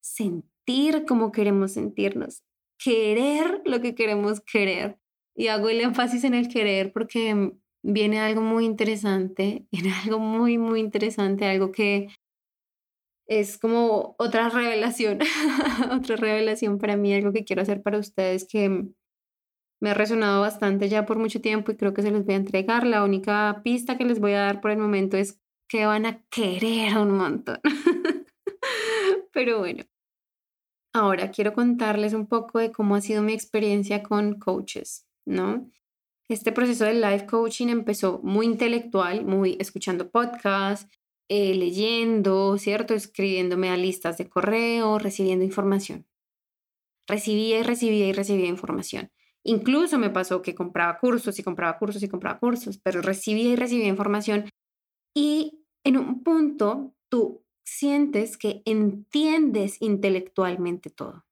sentir 0.00 0.57
como 1.06 1.32
queremos 1.32 1.72
sentirnos, 1.72 2.42
querer 2.78 3.62
lo 3.64 3.80
que 3.80 3.94
queremos 3.94 4.40
querer. 4.40 4.98
Y 5.36 5.48
hago 5.48 5.68
el 5.68 5.80
énfasis 5.80 6.24
en 6.24 6.34
el 6.34 6.48
querer 6.48 6.92
porque 6.92 7.52
viene 7.82 8.20
algo 8.20 8.40
muy 8.40 8.64
interesante, 8.64 9.66
viene 9.72 9.92
algo 10.04 10.18
muy, 10.18 10.58
muy 10.58 10.80
interesante, 10.80 11.46
algo 11.46 11.72
que 11.72 12.08
es 13.26 13.58
como 13.58 14.14
otra 14.18 14.48
revelación, 14.48 15.20
otra 15.92 16.16
revelación 16.16 16.78
para 16.78 16.96
mí, 16.96 17.14
algo 17.14 17.32
que 17.32 17.44
quiero 17.44 17.62
hacer 17.62 17.82
para 17.82 17.98
ustedes 17.98 18.46
que 18.46 18.88
me 19.80 19.90
ha 19.90 19.94
resonado 19.94 20.40
bastante 20.40 20.88
ya 20.88 21.06
por 21.06 21.18
mucho 21.18 21.40
tiempo 21.40 21.70
y 21.70 21.76
creo 21.76 21.94
que 21.94 22.02
se 22.02 22.10
les 22.10 22.24
voy 22.24 22.34
a 22.34 22.38
entregar. 22.38 22.86
La 22.86 23.04
única 23.04 23.60
pista 23.62 23.96
que 23.96 24.04
les 24.04 24.18
voy 24.18 24.32
a 24.32 24.40
dar 24.40 24.60
por 24.60 24.70
el 24.72 24.78
momento 24.78 25.16
es 25.16 25.40
que 25.68 25.86
van 25.86 26.06
a 26.06 26.24
querer 26.30 26.98
un 26.98 27.12
montón. 27.12 27.60
Pero 29.32 29.58
bueno, 29.58 29.84
Ahora 30.92 31.30
quiero 31.30 31.52
contarles 31.52 32.14
un 32.14 32.26
poco 32.26 32.58
de 32.58 32.72
cómo 32.72 32.94
ha 32.94 33.00
sido 33.00 33.22
mi 33.22 33.32
experiencia 33.32 34.02
con 34.02 34.38
coaches, 34.38 35.06
¿no? 35.26 35.70
este 36.28 36.52
proceso 36.52 36.84
del 36.84 37.00
life 37.00 37.26
coaching 37.26 37.68
empezó 37.68 38.20
muy 38.22 38.46
intelectual, 38.46 39.24
muy 39.24 39.56
escuchando 39.58 40.10
podcasts, 40.10 40.86
eh, 41.28 41.54
leyendo, 41.54 42.58
¿cierto? 42.58 42.94
Escribiéndome 42.94 43.70
a 43.70 43.76
listas 43.76 44.18
de 44.18 44.28
correo, 44.28 44.98
recibiendo 44.98 45.44
información. 45.44 46.06
Recibía 47.06 47.60
y 47.60 47.62
recibía 47.62 48.08
y 48.08 48.12
recibía 48.12 48.46
información. 48.46 49.10
Incluso 49.42 49.98
me 49.98 50.10
pasó 50.10 50.42
que 50.42 50.54
compraba 50.54 50.98
cursos 50.98 51.38
y 51.38 51.42
compraba 51.42 51.78
cursos 51.78 52.02
y 52.02 52.08
compraba 52.08 52.38
cursos, 52.38 52.78
pero 52.78 53.00
recibía 53.00 53.52
y 53.52 53.56
recibía 53.56 53.88
información. 53.88 54.50
Y 55.14 55.64
en 55.84 55.96
un 55.96 56.22
punto 56.22 56.94
tú 57.08 57.42
sientes 57.68 58.36
que 58.36 58.62
entiendes 58.64 59.80
intelectualmente 59.80 60.90
todo. 60.90 61.24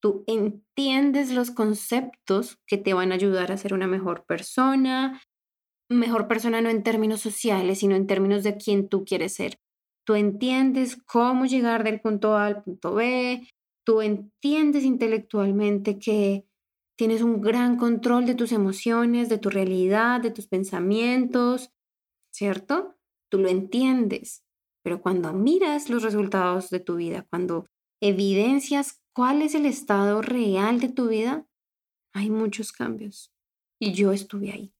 Tú 0.00 0.24
entiendes 0.26 1.32
los 1.32 1.50
conceptos 1.50 2.58
que 2.66 2.76
te 2.76 2.94
van 2.94 3.12
a 3.12 3.14
ayudar 3.14 3.52
a 3.52 3.56
ser 3.56 3.74
una 3.74 3.86
mejor 3.86 4.24
persona, 4.26 5.22
mejor 5.90 6.28
persona 6.28 6.60
no 6.60 6.68
en 6.68 6.82
términos 6.82 7.20
sociales, 7.20 7.78
sino 7.78 7.94
en 7.94 8.06
términos 8.06 8.42
de 8.42 8.56
quién 8.56 8.88
tú 8.88 9.04
quieres 9.04 9.34
ser. 9.34 9.58
Tú 10.06 10.14
entiendes 10.14 10.96
cómo 11.06 11.46
llegar 11.46 11.84
del 11.84 12.00
punto 12.00 12.36
A 12.36 12.46
al 12.46 12.62
punto 12.62 12.94
B, 12.94 13.48
tú 13.86 14.02
entiendes 14.02 14.84
intelectualmente 14.84 15.98
que 15.98 16.46
tienes 16.96 17.22
un 17.22 17.40
gran 17.40 17.76
control 17.76 18.26
de 18.26 18.34
tus 18.34 18.52
emociones, 18.52 19.28
de 19.28 19.38
tu 19.38 19.50
realidad, 19.50 20.20
de 20.20 20.30
tus 20.30 20.46
pensamientos, 20.46 21.70
¿cierto? 22.32 22.96
Tú 23.30 23.38
lo 23.38 23.48
entiendes, 23.48 24.43
pero 24.84 25.00
cuando 25.00 25.32
miras 25.32 25.88
los 25.88 26.02
resultados 26.02 26.68
de 26.68 26.78
tu 26.78 26.96
vida, 26.96 27.26
cuando 27.30 27.66
evidencias 28.02 29.02
cuál 29.14 29.40
es 29.40 29.54
el 29.54 29.64
estado 29.64 30.20
real 30.20 30.78
de 30.78 30.90
tu 30.90 31.08
vida, 31.08 31.46
hay 32.12 32.28
muchos 32.28 32.70
cambios. 32.70 33.32
Y 33.80 33.94
yo 33.94 34.12
estuve 34.12 34.52
ahí. 34.52 34.74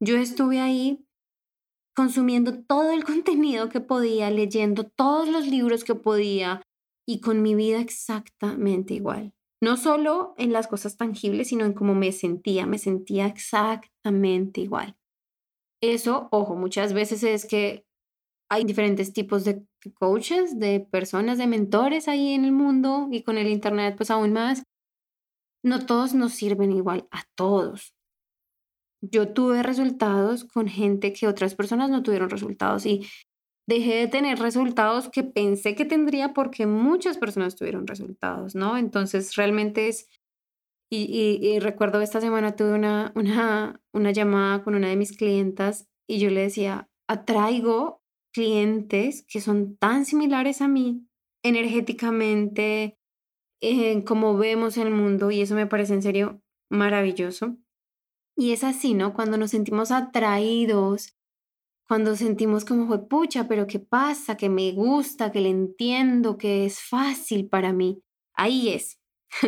Yo 0.00 0.16
estuve 0.16 0.60
ahí 0.60 1.06
consumiendo 1.94 2.64
todo 2.64 2.92
el 2.92 3.04
contenido 3.12 3.68
que 3.68 3.80
podía, 3.80 4.30
leyendo 4.30 4.84
todos 4.84 5.28
los 5.28 5.46
libros 5.46 5.84
que 5.84 5.94
podía 5.94 6.62
y 7.06 7.20
con 7.20 7.42
mi 7.42 7.54
vida 7.54 7.80
exactamente 7.80 8.94
igual. 8.94 9.34
No 9.62 9.76
solo 9.76 10.34
en 10.38 10.52
las 10.52 10.68
cosas 10.68 10.96
tangibles, 10.96 11.48
sino 11.48 11.66
en 11.66 11.74
cómo 11.74 11.94
me 11.94 12.12
sentía. 12.12 12.66
Me 12.66 12.78
sentía 12.78 13.26
exactamente 13.26 14.62
igual. 14.62 14.96
Eso, 15.82 16.28
ojo, 16.32 16.56
muchas 16.56 16.94
veces 16.94 17.22
es 17.22 17.46
que 17.46 17.86
hay 18.50 18.64
diferentes 18.64 19.12
tipos 19.12 19.44
de 19.44 19.64
coaches, 19.94 20.58
de 20.58 20.80
personas, 20.80 21.38
de 21.38 21.46
mentores 21.46 22.08
ahí 22.08 22.32
en 22.34 22.44
el 22.44 22.52
mundo 22.52 23.08
y 23.10 23.22
con 23.22 23.38
el 23.38 23.48
Internet 23.48 23.94
pues 23.96 24.10
aún 24.10 24.32
más. 24.32 24.64
No 25.62 25.86
todos 25.86 26.14
nos 26.14 26.32
sirven 26.32 26.72
igual 26.72 27.08
a 27.10 27.24
todos. 27.34 27.94
Yo 29.00 29.32
tuve 29.32 29.62
resultados 29.62 30.44
con 30.44 30.68
gente 30.68 31.12
que 31.12 31.26
otras 31.26 31.54
personas 31.54 31.90
no 31.90 32.02
tuvieron 32.02 32.30
resultados 32.30 32.86
y 32.86 33.06
dejé 33.66 33.94
de 33.96 34.08
tener 34.08 34.38
resultados 34.38 35.08
que 35.08 35.24
pensé 35.24 35.74
que 35.74 35.84
tendría 35.84 36.34
porque 36.34 36.66
muchas 36.66 37.18
personas 37.18 37.56
tuvieron 37.56 37.86
resultados, 37.86 38.54
¿no? 38.54 38.76
Entonces 38.76 39.34
realmente 39.36 39.88
es, 39.88 40.08
y, 40.90 41.58
recuerdo 41.60 42.00
esta 42.00 42.20
semana 42.20 42.56
tuve 42.56 42.74
una, 42.74 43.12
una, 43.16 43.80
una 43.92 44.12
llamada 44.12 44.62
con 44.62 44.74
una 44.74 44.88
de 44.88 44.96
mis 44.96 45.16
clientas 45.16 45.88
y 46.06 46.18
yo 46.18 46.30
le 46.30 46.42
decía, 46.42 46.88
atraigo 47.08 48.03
clientes 48.34 49.24
que 49.28 49.40
son 49.40 49.76
tan 49.76 50.04
similares 50.04 50.60
a 50.60 50.68
mí 50.68 51.06
energéticamente, 51.42 52.98
en 53.60 54.02
cómo 54.02 54.36
vemos 54.36 54.76
el 54.76 54.90
mundo 54.90 55.30
y 55.30 55.40
eso 55.40 55.54
me 55.54 55.66
parece 55.66 55.94
en 55.94 56.02
serio 56.02 56.42
maravilloso. 56.70 57.56
Y 58.36 58.52
es 58.52 58.64
así, 58.64 58.94
¿no? 58.94 59.14
Cuando 59.14 59.36
nos 59.36 59.52
sentimos 59.52 59.90
atraídos, 59.90 61.16
cuando 61.86 62.16
sentimos 62.16 62.64
como 62.64 62.86
fue 62.86 63.06
pucha, 63.08 63.46
pero 63.46 63.66
¿qué 63.66 63.78
pasa? 63.78 64.36
Que 64.36 64.48
me 64.48 64.72
gusta, 64.72 65.30
que 65.30 65.40
le 65.40 65.50
entiendo, 65.50 66.36
que 66.36 66.64
es 66.64 66.80
fácil 66.80 67.48
para 67.48 67.72
mí. 67.72 68.02
Ahí 68.34 68.70
es. 68.70 68.98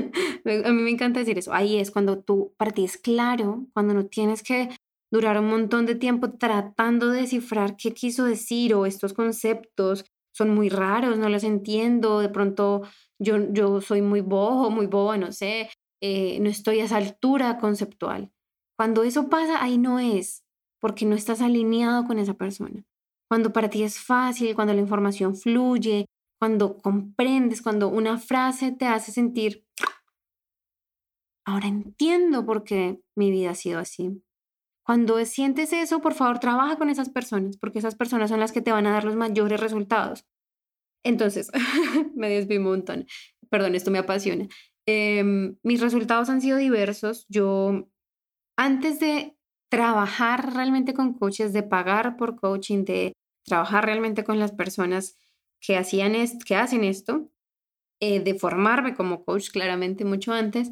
a 0.65 0.73
mí 0.73 0.83
me 0.83 0.91
encanta 0.91 1.21
decir 1.21 1.39
eso. 1.39 1.53
Ahí 1.53 1.79
es 1.79 1.91
cuando 1.91 2.23
tú, 2.23 2.55
para 2.57 2.71
ti 2.71 2.85
es 2.85 2.99
claro, 2.99 3.67
cuando 3.73 3.95
no 3.95 4.07
tienes 4.07 4.43
que 4.43 4.69
durar 5.11 5.39
un 5.39 5.49
montón 5.49 5.87
de 5.87 5.95
tiempo 5.95 6.33
tratando 6.33 7.11
de 7.11 7.23
descifrar 7.23 7.77
qué 7.77 7.93
quiso 7.93 8.25
decir 8.25 8.75
o 8.75 8.87
estos 8.87 9.13
conceptos 9.13 10.05
son 10.33 10.55
muy 10.55 10.69
raros, 10.69 11.19
no 11.19 11.29
los 11.29 11.45
entiendo, 11.45 12.21
de 12.21 12.29
pronto 12.29 12.83
yo, 13.19 13.53
yo 13.53 13.81
soy 13.81 14.03
muy 14.03 14.21
bojo, 14.21 14.71
muy 14.71 14.87
boba, 14.87 15.17
no 15.17 15.33
sé, 15.33 15.71
eh, 16.03 16.39
no 16.41 16.51
estoy 16.51 16.81
a 16.81 16.85
esa 16.85 16.99
altura 16.99 17.59
conceptual. 17.59 18.31
Cuando 18.77 19.03
eso 19.03 19.31
pasa, 19.31 19.63
ahí 19.63 19.79
no 19.79 19.99
es, 19.99 20.45
porque 20.79 21.07
no 21.07 21.15
estás 21.15 21.41
alineado 21.41 22.05
con 22.05 22.19
esa 22.19 22.35
persona. 22.35 22.85
Cuando 23.29 23.53
para 23.53 23.71
ti 23.71 23.83
es 23.83 23.99
fácil, 23.99 24.55
cuando 24.55 24.75
la 24.75 24.81
información 24.81 25.35
fluye, 25.35 26.07
cuando 26.39 26.77
comprendes, 26.77 27.63
cuando 27.63 27.89
una 27.89 28.19
frase 28.19 28.73
te 28.73 28.87
hace 28.87 29.13
sentir, 29.13 29.65
ahora 31.47 31.69
entiendo 31.69 32.45
por 32.45 32.63
qué 32.63 33.01
mi 33.17 33.31
vida 33.31 33.51
ha 33.51 33.55
sido 33.55 33.79
así. 33.79 34.23
Cuando 34.87 35.23
sientes 35.25 35.73
eso, 35.73 36.01
por 36.01 36.15
favor, 36.15 36.39
trabaja 36.39 36.79
con 36.79 36.91
esas 36.91 37.09
personas, 37.09 37.57
porque 37.57 37.81
esas 37.81 37.97
personas 37.97 38.31
son 38.31 38.39
las 38.39 38.53
que 38.53 38.63
te 38.63 38.71
van 38.71 38.87
a 38.87 38.93
dar 38.93 39.03
los 39.03 39.17
mayores 39.17 39.59
resultados. 39.59 40.25
Entonces, 41.03 41.51
me 42.15 42.29
desvío 42.29 42.61
un 42.61 42.67
montón. 42.67 43.07
Perdón, 43.51 43.75
esto 43.75 43.91
me 43.91 43.99
apasiona. 43.99 44.47
Em, 44.87 45.57
mis 45.65 45.81
resultados 45.81 46.29
han 46.29 46.41
sido 46.41 46.57
diversos. 46.57 47.27
Yo, 47.29 47.89
antes 48.57 49.01
de 49.01 49.37
trabajar 49.69 50.55
realmente 50.55 50.95
con 50.95 51.15
coaches, 51.15 51.53
de 51.53 51.65
pagar 51.65 52.17
por 52.17 52.37
coaching, 52.37 52.85
de 52.85 53.13
trabajar 53.45 53.87
realmente 53.87 54.23
con 54.23 54.39
las 54.39 54.53
personas 54.53 55.19
que, 55.61 55.77
hacían 55.77 56.13
que 56.47 56.55
hacen 56.55 56.85
esto, 56.85 57.29
eh, 58.01 58.21
de 58.21 58.35
formarme 58.39 58.95
como 58.95 59.25
coach 59.25 59.51
claramente 59.51 60.05
mucho 60.05 60.33
antes, 60.33 60.71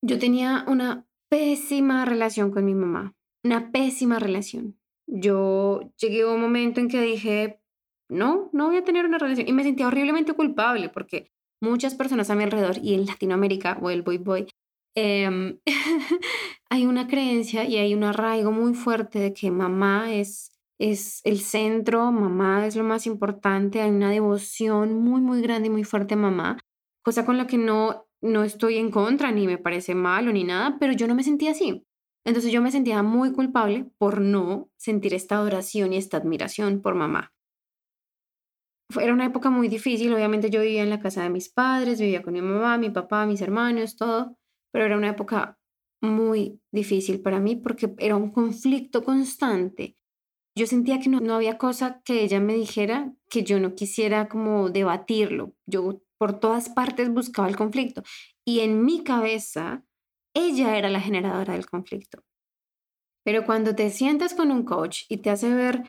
yo 0.00 0.20
tenía 0.20 0.64
una 0.68 1.08
pésima 1.28 2.04
relación 2.04 2.52
con 2.52 2.64
mi 2.64 2.76
mamá 2.76 3.16
una 3.44 3.72
pésima 3.72 4.18
relación. 4.18 4.78
Yo 5.06 5.92
llegué 5.98 6.22
a 6.22 6.28
un 6.28 6.40
momento 6.40 6.80
en 6.80 6.88
que 6.88 7.00
dije, 7.00 7.60
no, 8.08 8.50
no 8.52 8.66
voy 8.66 8.76
a 8.76 8.84
tener 8.84 9.04
una 9.04 9.18
relación. 9.18 9.48
Y 9.48 9.52
me 9.52 9.64
sentía 9.64 9.88
horriblemente 9.88 10.34
culpable 10.34 10.88
porque 10.88 11.32
muchas 11.60 11.94
personas 11.94 12.28
a 12.30 12.34
mi 12.34 12.44
alrededor 12.44 12.78
y 12.82 12.94
en 12.94 13.06
Latinoamérica 13.06 13.78
o 13.80 13.90
el 13.90 14.02
boy 14.02 14.18
boy, 14.18 14.46
em, 14.94 15.58
hay 16.70 16.86
una 16.86 17.06
creencia 17.06 17.64
y 17.64 17.76
hay 17.76 17.94
un 17.94 18.04
arraigo 18.04 18.52
muy 18.52 18.74
fuerte 18.74 19.18
de 19.18 19.32
que 19.32 19.50
mamá 19.50 20.12
es, 20.12 20.52
es 20.78 21.20
el 21.24 21.40
centro, 21.40 22.10
mamá 22.12 22.66
es 22.66 22.76
lo 22.76 22.84
más 22.84 23.06
importante, 23.06 23.80
hay 23.80 23.90
una 23.90 24.10
devoción 24.10 24.94
muy, 25.00 25.20
muy 25.20 25.40
grande 25.40 25.68
y 25.68 25.70
muy 25.70 25.84
fuerte 25.84 26.14
a 26.14 26.16
mamá, 26.16 26.58
cosa 27.02 27.24
con 27.24 27.38
la 27.38 27.46
que 27.46 27.58
no, 27.58 28.06
no 28.20 28.44
estoy 28.44 28.76
en 28.76 28.90
contra, 28.90 29.30
ni 29.30 29.46
me 29.46 29.58
parece 29.58 29.94
malo, 29.94 30.32
ni 30.32 30.44
nada, 30.44 30.76
pero 30.80 30.92
yo 30.92 31.06
no 31.06 31.14
me 31.14 31.24
sentía 31.24 31.52
así. 31.52 31.86
Entonces 32.24 32.52
yo 32.52 32.62
me 32.62 32.70
sentía 32.70 33.02
muy 33.02 33.32
culpable 33.32 33.90
por 33.98 34.20
no 34.20 34.70
sentir 34.76 35.14
esta 35.14 35.36
adoración 35.36 35.92
y 35.92 35.96
esta 35.96 36.18
admiración 36.18 36.80
por 36.80 36.94
mamá. 36.94 37.32
Era 39.00 39.12
una 39.12 39.26
época 39.26 39.50
muy 39.50 39.68
difícil, 39.68 40.12
obviamente 40.12 40.50
yo 40.50 40.60
vivía 40.60 40.82
en 40.82 40.90
la 40.90 41.00
casa 41.00 41.22
de 41.22 41.30
mis 41.30 41.48
padres, 41.48 42.00
vivía 42.00 42.22
con 42.22 42.34
mi 42.34 42.42
mamá, 42.42 42.78
mi 42.78 42.90
papá, 42.90 43.26
mis 43.26 43.40
hermanos, 43.40 43.96
todo, 43.96 44.36
pero 44.70 44.84
era 44.84 44.96
una 44.96 45.08
época 45.08 45.58
muy 46.02 46.60
difícil 46.72 47.20
para 47.20 47.40
mí 47.40 47.56
porque 47.56 47.94
era 47.98 48.16
un 48.16 48.30
conflicto 48.30 49.02
constante. 49.02 49.96
Yo 50.54 50.66
sentía 50.66 51.00
que 51.00 51.08
no, 51.08 51.20
no 51.20 51.34
había 51.34 51.56
cosa 51.56 52.02
que 52.04 52.22
ella 52.22 52.40
me 52.40 52.54
dijera 52.54 53.14
que 53.30 53.42
yo 53.42 53.58
no 53.58 53.74
quisiera 53.74 54.28
como 54.28 54.68
debatirlo. 54.68 55.54
Yo 55.66 56.02
por 56.18 56.38
todas 56.38 56.68
partes 56.68 57.10
buscaba 57.10 57.48
el 57.48 57.56
conflicto 57.56 58.02
y 58.44 58.60
en 58.60 58.84
mi 58.84 59.02
cabeza 59.02 59.84
ella 60.34 60.76
era 60.76 60.88
la 60.88 61.00
generadora 61.00 61.54
del 61.54 61.66
conflicto. 61.66 62.22
Pero 63.24 63.44
cuando 63.44 63.74
te 63.74 63.90
sientas 63.90 64.34
con 64.34 64.50
un 64.50 64.64
coach 64.64 65.02
y 65.08 65.18
te 65.18 65.30
hace 65.30 65.54
ver 65.54 65.84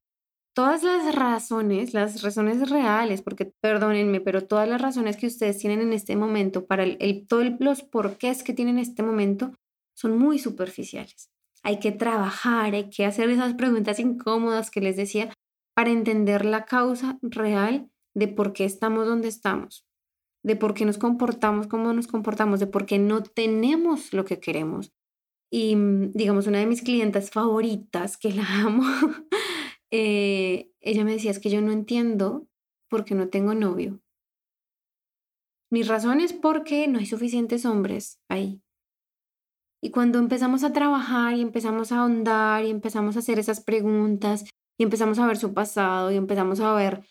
todas 0.53 0.83
las 0.83 1.15
razones, 1.15 1.93
las 1.93 2.21
razones 2.21 2.69
reales, 2.69 3.21
porque 3.21 3.51
perdónenme, 3.61 4.21
pero 4.21 4.45
todas 4.45 4.67
las 4.69 4.81
razones 4.81 5.17
que 5.17 5.27
ustedes 5.27 5.57
tienen 5.57 5.81
en 5.81 5.93
este 5.93 6.15
momento, 6.15 6.65
para 6.65 6.83
el, 6.83 7.25
todos 7.27 7.45
los 7.59 7.81
porqués 7.83 8.43
que 8.43 8.53
tienen 8.53 8.75
en 8.75 8.83
este 8.83 9.01
momento, 9.01 9.51
son 9.95 10.17
muy 10.17 10.37
superficiales. 10.37 11.29
Hay 11.63 11.79
que 11.79 11.91
trabajar, 11.91 12.75
hay 12.75 12.89
que 12.89 13.05
hacer 13.05 13.29
esas 13.29 13.55
preguntas 13.55 13.99
incómodas 13.99 14.69
que 14.69 14.81
les 14.81 14.95
decía 14.95 15.33
para 15.75 15.89
entender 15.89 16.45
la 16.45 16.65
causa 16.65 17.17
real 17.21 17.89
de 18.13 18.27
por 18.27 18.53
qué 18.53 18.65
estamos 18.65 19.07
donde 19.07 19.29
estamos 19.29 19.85
de 20.43 20.55
por 20.55 20.73
qué 20.73 20.85
nos 20.85 20.97
comportamos 20.97 21.67
como 21.67 21.93
nos 21.93 22.07
comportamos, 22.07 22.59
de 22.59 22.67
por 22.67 22.85
qué 22.85 22.99
no 22.99 23.23
tenemos 23.23 24.13
lo 24.13 24.25
que 24.25 24.39
queremos. 24.39 24.93
Y 25.51 25.75
mm, 25.75 26.11
digamos, 26.11 26.47
una 26.47 26.59
de 26.59 26.65
mis 26.65 26.81
clientas 26.81 27.31
favoritas, 27.31 28.17
que 28.17 28.31
la 28.31 28.45
amo, 28.61 28.83
eh, 29.91 30.69
ella 30.81 31.03
me 31.05 31.13
decía, 31.13 31.31
es 31.31 31.39
que 31.39 31.49
yo 31.49 31.61
no 31.61 31.71
entiendo 31.71 32.47
por 32.89 33.05
qué 33.05 33.15
no 33.15 33.29
tengo 33.29 33.53
novio. 33.53 34.01
Mi 35.71 35.81
razón 35.81 36.19
es 36.19 36.33
porque 36.33 36.87
no 36.87 36.99
hay 36.99 37.05
suficientes 37.05 37.65
hombres 37.65 38.19
ahí. 38.29 38.61
Y 39.81 39.91
cuando 39.91 40.19
empezamos 40.19 40.63
a 40.63 40.71
trabajar 40.71 41.35
y 41.35 41.41
empezamos 41.41 41.91
a 41.91 42.01
ahondar 42.01 42.63
y 42.63 42.69
empezamos 42.69 43.15
a 43.15 43.19
hacer 43.19 43.39
esas 43.39 43.61
preguntas 43.61 44.45
y 44.77 44.83
empezamos 44.83 45.19
a 45.19 45.27
ver 45.27 45.37
su 45.37 45.53
pasado 45.53 46.11
y 46.11 46.15
empezamos 46.15 46.59
a 46.59 46.73
ver 46.73 47.03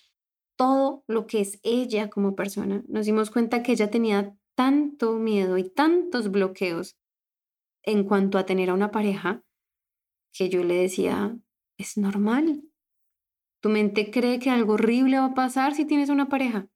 todo 0.62 1.02
lo 1.08 1.26
que 1.26 1.40
es 1.40 1.58
ella 1.64 2.08
como 2.08 2.36
persona, 2.36 2.84
nos 2.86 3.06
dimos 3.06 3.32
cuenta 3.32 3.64
que 3.64 3.72
ella 3.72 3.90
tenía 3.90 4.36
tanto 4.54 5.14
miedo 5.14 5.58
y 5.58 5.68
tantos 5.68 6.30
bloqueos 6.30 6.96
en 7.82 8.04
cuanto 8.04 8.38
a 8.38 8.46
tener 8.46 8.70
a 8.70 8.74
una 8.74 8.92
pareja 8.92 9.42
que 10.32 10.48
yo 10.50 10.62
le 10.62 10.76
decía, 10.76 11.36
es 11.78 11.96
normal. 11.96 12.62
Tu 13.60 13.70
mente 13.70 14.12
cree 14.12 14.38
que 14.38 14.50
algo 14.50 14.74
horrible 14.74 15.18
va 15.18 15.24
a 15.24 15.34
pasar 15.34 15.74
si 15.74 15.84
tienes 15.84 16.10
una 16.10 16.28
pareja. 16.28 16.68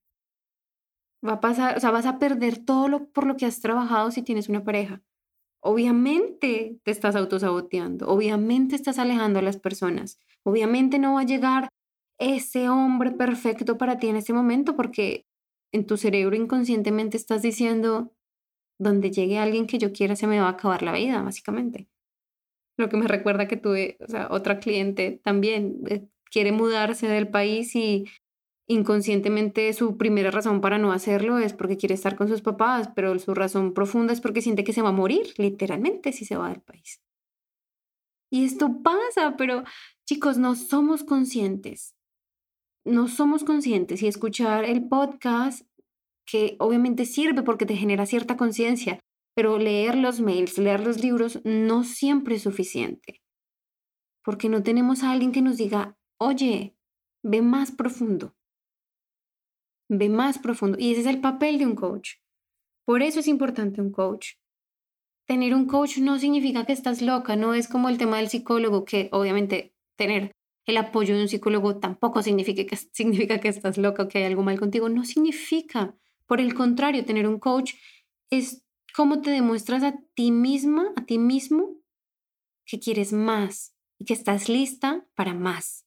Va 1.24 1.34
a 1.34 1.40
pasar, 1.40 1.76
o 1.76 1.80
sea, 1.80 1.92
vas 1.92 2.06
a 2.06 2.18
perder 2.18 2.64
todo 2.64 2.88
lo, 2.88 3.08
por 3.10 3.24
lo 3.24 3.36
que 3.36 3.46
has 3.46 3.60
trabajado 3.60 4.10
si 4.10 4.22
tienes 4.22 4.48
una 4.48 4.64
pareja. 4.64 5.00
Obviamente 5.60 6.80
te 6.82 6.90
estás 6.90 7.14
autosaboteando, 7.14 8.08
obviamente 8.08 8.74
estás 8.74 8.98
alejando 8.98 9.38
a 9.38 9.42
las 9.42 9.58
personas, 9.58 10.18
obviamente 10.42 10.98
no 10.98 11.14
va 11.14 11.20
a 11.20 11.24
llegar 11.24 11.68
ese 12.18 12.68
hombre 12.68 13.12
perfecto 13.12 13.78
para 13.78 13.98
ti 13.98 14.08
en 14.08 14.16
este 14.16 14.32
momento 14.32 14.76
porque 14.76 15.26
en 15.72 15.86
tu 15.86 15.96
cerebro 15.96 16.36
inconscientemente 16.36 17.16
estás 17.16 17.42
diciendo, 17.42 18.12
donde 18.78 19.10
llegue 19.10 19.38
alguien 19.38 19.66
que 19.66 19.78
yo 19.78 19.92
quiera 19.92 20.16
se 20.16 20.26
me 20.26 20.40
va 20.40 20.46
a 20.46 20.50
acabar 20.50 20.82
la 20.82 20.92
vida, 20.92 21.22
básicamente. 21.22 21.88
Lo 22.78 22.88
que 22.88 22.96
me 22.96 23.08
recuerda 23.08 23.48
que 23.48 23.56
tuve, 23.56 23.98
o 24.00 24.34
otra 24.34 24.58
cliente 24.58 25.20
también 25.22 25.80
eh, 25.88 26.06
quiere 26.30 26.52
mudarse 26.52 27.08
del 27.08 27.28
país 27.28 27.74
y 27.74 28.06
inconscientemente 28.68 29.72
su 29.72 29.96
primera 29.96 30.30
razón 30.30 30.60
para 30.60 30.78
no 30.78 30.92
hacerlo 30.92 31.38
es 31.38 31.52
porque 31.52 31.76
quiere 31.76 31.94
estar 31.94 32.16
con 32.16 32.28
sus 32.28 32.42
papás, 32.42 32.90
pero 32.94 33.16
su 33.18 33.34
razón 33.34 33.74
profunda 33.74 34.12
es 34.12 34.20
porque 34.20 34.42
siente 34.42 34.64
que 34.64 34.72
se 34.72 34.82
va 34.82 34.88
a 34.88 34.92
morir, 34.92 35.34
literalmente, 35.36 36.12
si 36.12 36.24
se 36.24 36.36
va 36.36 36.48
del 36.48 36.60
país. 36.60 37.00
Y 38.30 38.44
esto 38.44 38.82
pasa, 38.82 39.36
pero 39.38 39.62
chicos, 40.04 40.36
no 40.36 40.56
somos 40.56 41.04
conscientes. 41.04 41.95
No 42.86 43.08
somos 43.08 43.44
conscientes 43.44 44.02
y 44.02 44.06
escuchar 44.06 44.64
el 44.64 44.88
podcast, 44.88 45.66
que 46.24 46.56
obviamente 46.58 47.04
sirve 47.04 47.42
porque 47.42 47.66
te 47.66 47.76
genera 47.76 48.06
cierta 48.06 48.36
conciencia, 48.36 49.00
pero 49.34 49.58
leer 49.58 49.96
los 49.96 50.20
mails, 50.20 50.56
leer 50.58 50.80
los 50.80 51.02
libros 51.02 51.40
no 51.44 51.84
siempre 51.84 52.36
es 52.36 52.42
suficiente. 52.42 53.20
Porque 54.24 54.48
no 54.48 54.62
tenemos 54.62 55.02
a 55.02 55.10
alguien 55.10 55.32
que 55.32 55.42
nos 55.42 55.56
diga, 55.56 55.96
oye, 56.18 56.74
ve 57.22 57.42
más 57.42 57.70
profundo 57.70 58.36
ve 59.88 60.08
más 60.08 60.38
profundo. 60.38 60.76
Y 60.78 60.92
ese 60.92 61.02
es 61.02 61.06
el 61.06 61.20
papel 61.20 61.58
de 61.58 61.66
un 61.66 61.74
coach. 61.74 62.14
Por 62.84 63.02
eso 63.02 63.20
es 63.20 63.28
importante 63.28 63.80
un 63.80 63.90
coach. 63.90 64.34
Tener 65.26 65.54
un 65.54 65.66
coach 65.66 65.98
no 65.98 66.18
significa 66.18 66.64
que 66.66 66.72
estás 66.72 67.02
loca, 67.02 67.34
no 67.34 67.54
es 67.54 67.68
como 67.68 67.88
el 67.88 67.98
tema 67.98 68.18
del 68.18 68.28
psicólogo, 68.28 68.84
que 68.84 69.08
obviamente 69.12 69.74
tener 69.96 70.35
el 70.66 70.76
apoyo 70.76 71.14
de 71.14 71.22
un 71.22 71.28
psicólogo 71.28 71.78
tampoco 71.78 72.22
significa 72.22 72.64
que, 72.64 72.76
significa 72.92 73.38
que 73.38 73.48
estás 73.48 73.78
loca 73.78 74.02
o 74.02 74.08
que 74.08 74.18
hay 74.18 74.24
algo 74.24 74.42
mal 74.42 74.58
contigo. 74.58 74.88
No 74.88 75.04
significa. 75.04 75.94
Por 76.26 76.40
el 76.40 76.54
contrario, 76.54 77.04
tener 77.04 77.28
un 77.28 77.38
coach 77.38 77.74
es 78.30 78.64
cómo 78.94 79.20
te 79.20 79.30
demuestras 79.30 79.84
a 79.84 79.94
ti 80.14 80.32
misma, 80.32 80.92
a 80.96 81.04
ti 81.04 81.18
mismo, 81.18 81.76
que 82.64 82.80
quieres 82.80 83.12
más 83.12 83.74
y 83.98 84.04
que 84.04 84.14
estás 84.14 84.48
lista 84.48 85.06
para 85.14 85.34
más. 85.34 85.86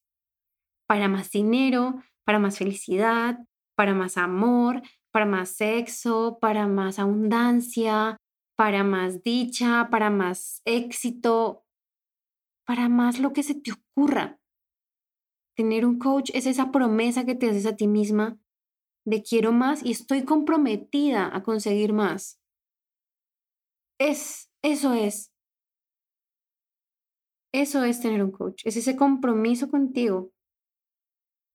Para 0.87 1.09
más 1.09 1.29
dinero, 1.29 2.01
para 2.23 2.39
más 2.39 2.57
felicidad, 2.57 3.39
para 3.75 3.93
más 3.93 4.17
amor, 4.17 4.81
para 5.11 5.25
más 5.25 5.49
sexo, 5.49 6.37
para 6.39 6.67
más 6.67 6.99
abundancia, 6.99 8.17
para 8.55 8.83
más 8.83 9.23
dicha, 9.23 9.89
para 9.91 10.09
más 10.09 10.61
éxito, 10.65 11.65
para 12.65 12.87
más 12.87 13.19
lo 13.19 13.33
que 13.33 13.43
se 13.43 13.55
te 13.55 13.71
ocurra. 13.71 14.38
Tener 15.59 15.85
un 15.85 15.99
coach 15.99 16.31
es 16.33 16.45
esa 16.45 16.71
promesa 16.71 17.25
que 17.25 17.35
te 17.35 17.49
haces 17.49 17.65
a 17.65 17.75
ti 17.75 17.85
misma 17.85 18.39
de 19.05 19.21
quiero 19.21 19.51
más 19.51 19.83
y 19.83 19.91
estoy 19.91 20.23
comprometida 20.23 21.35
a 21.35 21.43
conseguir 21.43 21.91
más. 21.91 22.39
Es, 23.99 24.49
eso 24.61 24.93
es. 24.93 25.33
Eso 27.53 27.83
es 27.83 27.99
tener 27.99 28.23
un 28.23 28.31
coach, 28.31 28.61
es 28.63 28.77
ese 28.77 28.95
compromiso 28.95 29.69
contigo 29.69 30.31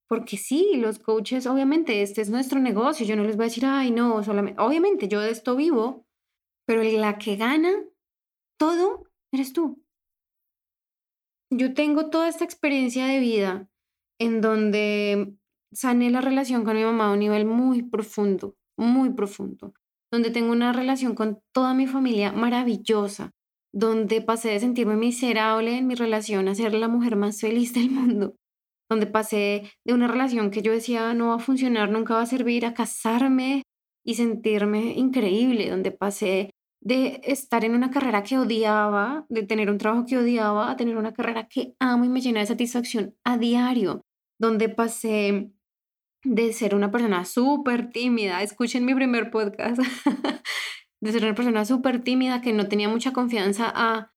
porque 0.07 0.37
sí, 0.37 0.73
los 0.77 0.99
coaches, 0.99 1.47
obviamente, 1.47 2.03
este 2.03 2.21
es 2.21 2.29
nuestro 2.29 2.61
negocio. 2.61 3.07
Yo 3.07 3.17
no 3.17 3.25
les 3.25 3.37
voy 3.37 3.45
a 3.45 3.49
decir, 3.49 3.65
ay, 3.65 3.91
no, 3.91 4.23
solamente. 4.23 4.61
Obviamente, 4.61 5.09
yo 5.09 5.23
de 5.23 5.31
esto 5.31 5.57
vivo, 5.57 6.07
pero 6.67 6.83
la 6.83 7.17
que 7.17 7.37
gana 7.37 7.73
todo 8.59 9.09
eres 9.33 9.55
tú. 9.55 9.83
Yo 11.51 11.73
tengo 11.73 12.11
toda 12.11 12.29
esta 12.29 12.45
experiencia 12.45 13.07
de 13.07 13.19
vida 13.19 13.71
en 14.19 14.41
donde 14.41 15.35
sané 15.73 16.11
la 16.11 16.21
relación 16.21 16.65
con 16.65 16.77
mi 16.77 16.85
mamá 16.85 17.09
a 17.09 17.13
un 17.13 17.19
nivel 17.19 17.45
muy 17.45 17.83
profundo, 17.83 18.55
muy 18.77 19.11
profundo, 19.11 19.75
donde 20.13 20.31
tengo 20.31 20.53
una 20.53 20.73
relación 20.73 21.15
con 21.15 21.41
toda 21.53 21.75
mi 21.75 21.87
familia 21.87 22.33
maravillosa, 22.33 23.33
donde 23.73 24.21
pasé 24.21 24.51
de 24.51 24.61
sentirme 24.61 24.97
miserable 24.97 25.77
en 25.77 25.87
mi 25.87 25.95
relación 25.95 26.49
a 26.49 26.55
ser 26.55 26.75
la 26.75 26.89
mujer 26.89 27.17
más 27.17 27.41
feliz 27.41 27.75
del 27.75 27.91
mundo, 27.91 28.37
donde 28.89 29.07
pasé 29.07 29.73
de 29.85 29.95
una 29.95 30.07
relación 30.07 30.51
que 30.51 30.63
yo 30.63 30.73
decía 30.73 31.13
no 31.15 31.29
va 31.29 31.37
a 31.37 31.41
funcionar, 31.41 31.91
nunca 31.91 32.15
va 32.15 32.23
a 32.23 32.27
servir, 32.27 32.67
a 32.67 32.75
casarme 32.75 33.63
y 34.05 34.15
sentirme 34.15 34.93
increíble, 34.93 35.71
donde 35.71 35.91
pasé 35.91 36.51
de 36.85 37.23
estar 37.25 37.65
en 37.65 37.75
una 37.75 37.91
carrera 37.91 38.23
que 38.23 38.39
odiaba, 38.39 39.25
de 39.31 39.43
tener 39.43 39.71
un 39.71 39.79
trabajo 39.79 40.05
que 40.07 40.19
odiaba, 40.19 40.71
a 40.71 40.77
tener 40.77 40.99
una 40.99 41.15
carrera 41.15 41.49
que 41.49 41.75
amo 41.81 42.05
y 42.05 42.09
me 42.11 42.21
llena 42.21 42.41
de 42.41 42.47
satisfacción 42.47 43.17
a 43.25 43.39
diario, 43.39 44.03
donde 44.39 44.69
pasé 44.69 45.51
de 46.25 46.53
ser 46.53 46.75
una 46.75 46.91
persona 46.91 47.25
súper 47.25 47.91
tímida, 47.91 48.43
escuchen 48.43 48.85
mi 48.85 48.95
primer 48.95 49.31
podcast, 49.31 49.79
de 51.01 51.13
ser 51.13 51.25
una 51.25 51.35
persona 51.35 51.65
súper 51.65 52.03
tímida 52.03 52.43
que 52.43 52.53
no 52.53 52.69
tenía 52.69 52.89
mucha 52.89 53.13
confianza 53.15 53.73
a, 53.75 54.13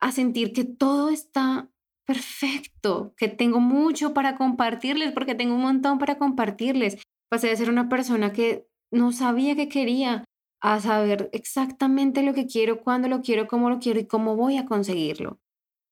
a 0.00 0.12
sentir 0.12 0.54
que 0.54 0.64
todo 0.64 1.10
está 1.10 1.70
perfecto, 2.06 3.14
que 3.18 3.28
tengo 3.28 3.60
mucho 3.60 4.14
para 4.14 4.36
compartirles, 4.36 5.12
porque 5.12 5.34
tengo 5.34 5.54
un 5.54 5.62
montón 5.62 5.98
para 5.98 6.16
compartirles. 6.16 7.02
Pasé 7.30 7.48
de 7.48 7.56
ser 7.56 7.70
una 7.70 7.88
persona 7.88 8.32
que 8.32 8.66
no 8.90 9.12
sabía 9.12 9.54
qué 9.56 9.68
quería 9.68 10.24
a 10.62 10.80
saber 10.80 11.28
exactamente 11.32 12.22
lo 12.22 12.34
que 12.34 12.46
quiero, 12.46 12.80
cuándo 12.80 13.08
lo 13.08 13.20
quiero, 13.20 13.48
cómo 13.48 13.68
lo 13.68 13.80
quiero 13.80 13.98
y 13.98 14.06
cómo 14.06 14.36
voy 14.36 14.56
a 14.56 14.64
conseguirlo. 14.64 15.40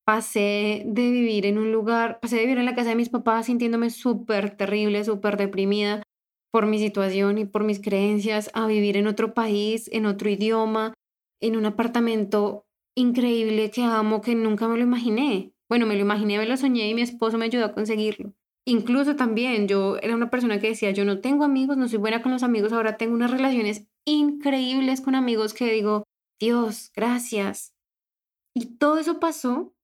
Pasé 0.07 0.85
de 0.87 1.11
vivir 1.11 1.45
en 1.45 1.59
un 1.59 1.73
lugar, 1.73 2.21
pasé 2.21 2.37
de 2.37 2.43
vivir 2.43 2.59
en 2.59 2.67
la 2.67 2.75
casa 2.77 2.91
de 2.91 2.97
mis 2.97 3.09
papás 3.09 3.47
sintiéndome 3.47 3.91
súper 3.91 4.57
terrible, 4.57 5.05
súper 5.05 5.37
deprimida 5.37 6.03
por 6.53 6.67
mi 6.67 6.79
situación 6.79 7.39
y 7.39 7.45
por 7.45 7.65
mis 7.65 7.81
creencias, 7.81 8.51
a 8.55 8.67
vivir 8.67 8.97
en 8.97 9.07
otro 9.07 9.35
país, 9.35 9.89
en 9.93 10.07
otro 10.07 10.31
idioma, 10.31 10.95
en 11.41 11.57
un 11.57 11.67
apartamento 11.67 12.65
increíble 12.97 13.71
que 13.71 13.83
amo, 13.83 14.21
que 14.21 14.35
nunca 14.35 14.69
me 14.69 14.77
lo 14.77 14.83
imaginé. 14.83 15.53
Bueno, 15.69 15.87
me 15.87 15.95
lo 15.95 16.01
imaginé, 16.01 16.39
me 16.39 16.47
lo 16.47 16.57
soñé 16.57 16.89
y 16.89 16.95
mi 16.95 17.03
esposo 17.03 17.39
me 17.39 17.47
ayudó 17.47 17.67
a 17.67 17.73
conseguirlo. 17.73 18.33
Incluso 18.67 19.17
también 19.17 19.69
yo 19.69 19.97
era 20.03 20.15
una 20.15 20.31
persona 20.31 20.61
que 20.61 20.69
decía, 20.69 20.91
yo 20.91 21.05
no 21.05 21.21
tengo 21.21 21.45
amigos, 21.45 21.77
no 21.77 21.89
soy 21.89 21.99
buena 21.99 22.23
con 22.23 22.33
los 22.33 22.43
amigos, 22.43 22.73
ahora 22.73 22.97
tengo 22.97 23.15
unas 23.15 23.31
relaciones 23.31 23.87
increíbles 24.07 25.01
con 25.01 25.15
amigos 25.15 25.55
que 25.55 25.71
digo, 25.73 26.05
Dios, 26.41 26.91
gracias. 26.95 27.73
Y 28.55 28.79
todo 28.79 28.99
eso 28.99 29.21
pasó 29.21 29.75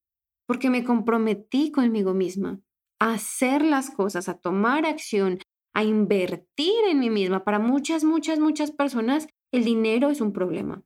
porque 0.46 0.70
me 0.70 0.84
comprometí 0.84 1.70
conmigo 1.70 2.14
misma 2.14 2.60
a 3.00 3.14
hacer 3.14 3.62
las 3.62 3.90
cosas, 3.90 4.28
a 4.28 4.38
tomar 4.38 4.86
acción, 4.86 5.38
a 5.74 5.84
invertir 5.84 6.84
en 6.88 7.00
mí 7.00 7.10
misma. 7.10 7.44
Para 7.44 7.58
muchas, 7.58 8.04
muchas, 8.04 8.38
muchas 8.38 8.70
personas 8.70 9.28
el 9.52 9.64
dinero 9.64 10.10
es 10.10 10.20
un 10.20 10.32
problema. 10.32 10.82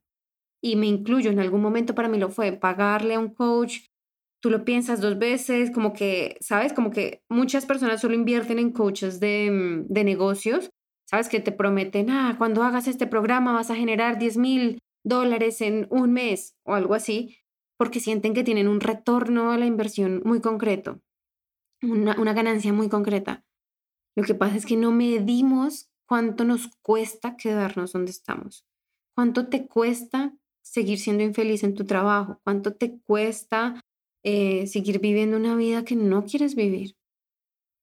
Y 0.63 0.77
me 0.77 0.87
incluyo, 0.87 1.31
en 1.31 1.39
algún 1.39 1.63
momento 1.63 1.95
para 1.95 2.09
mí 2.09 2.19
lo 2.19 2.29
fue, 2.31 2.53
pagarle 2.53 3.15
a 3.15 3.21
un 3.21 3.33
coach, 3.33 3.87
tú 4.43 4.51
lo 4.51 4.65
piensas 4.65 5.01
dos 5.01 5.19
veces, 5.19 5.71
como 5.71 5.93
que, 5.93 6.37
¿sabes? 6.41 6.73
Como 6.73 6.91
que 6.91 7.23
muchas 7.31 7.67
personas 7.67 8.01
solo 8.01 8.15
invierten 8.15 8.59
en 8.59 8.73
coaches 8.73 9.21
de, 9.21 9.51
mm, 9.51 9.93
de 9.93 10.05
negocios, 10.05 10.71
¿sabes? 11.11 11.29
Que 11.29 11.41
te 11.41 11.51
prometen, 11.51 12.09
ah, 12.11 12.37
cuando 12.39 12.63
hagas 12.63 12.87
este 12.87 13.09
programa 13.09 13.53
vas 13.53 13.71
a 13.71 13.75
generar 13.75 14.19
10 14.19 14.37
mil 14.37 14.79
dólares 15.05 15.61
en 15.61 15.89
un 15.91 16.13
mes 16.13 16.57
o 16.65 16.75
algo 16.75 16.95
así, 16.95 17.37
porque 17.77 17.99
sienten 17.99 18.33
que 18.33 18.45
tienen 18.45 18.69
un 18.69 18.81
retorno 18.81 19.51
a 19.51 19.59
la 19.59 19.67
inversión 19.67 20.23
muy 20.25 20.41
concreto, 20.41 21.01
una, 21.83 22.15
una 22.21 22.33
ganancia 22.33 22.73
muy 22.73 22.89
concreta. 22.89 23.45
Lo 24.17 24.23
que 24.23 24.35
pasa 24.35 24.57
es 24.57 24.67
que 24.67 24.77
no 24.77 24.93
medimos 24.93 25.91
cuánto 26.07 26.45
nos 26.45 26.69
cuesta 26.81 27.37
quedarnos 27.37 27.93
donde 27.93 28.13
estamos, 28.13 28.65
cuánto 29.17 29.49
te 29.49 29.67
cuesta 29.67 30.33
seguir 30.63 31.01
siendo 31.01 31.25
infeliz 31.25 31.65
en 31.65 31.75
tu 31.75 31.85
trabajo, 31.87 32.39
cuánto 32.45 32.75
te 32.75 33.01
cuesta 33.01 33.83
eh, 34.23 34.69
seguir 34.69 35.01
viviendo 35.01 35.37
una 35.37 35.57
vida 35.57 35.85
que 35.85 35.97
no 35.97 36.25
quieres 36.25 36.55
vivir. 36.55 36.95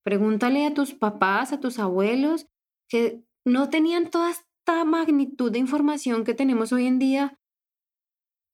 Pregúntale 0.03 0.65
a 0.65 0.73
tus 0.73 0.93
papás, 0.93 1.51
a 1.51 1.59
tus 1.59 1.79
abuelos, 1.79 2.47
que 2.89 3.23
no 3.45 3.69
tenían 3.69 4.09
toda 4.09 4.31
esta 4.31 4.83
magnitud 4.85 5.51
de 5.51 5.59
información 5.59 6.23
que 6.23 6.33
tenemos 6.33 6.71
hoy 6.73 6.85
en 6.87 6.99
día, 6.99 7.39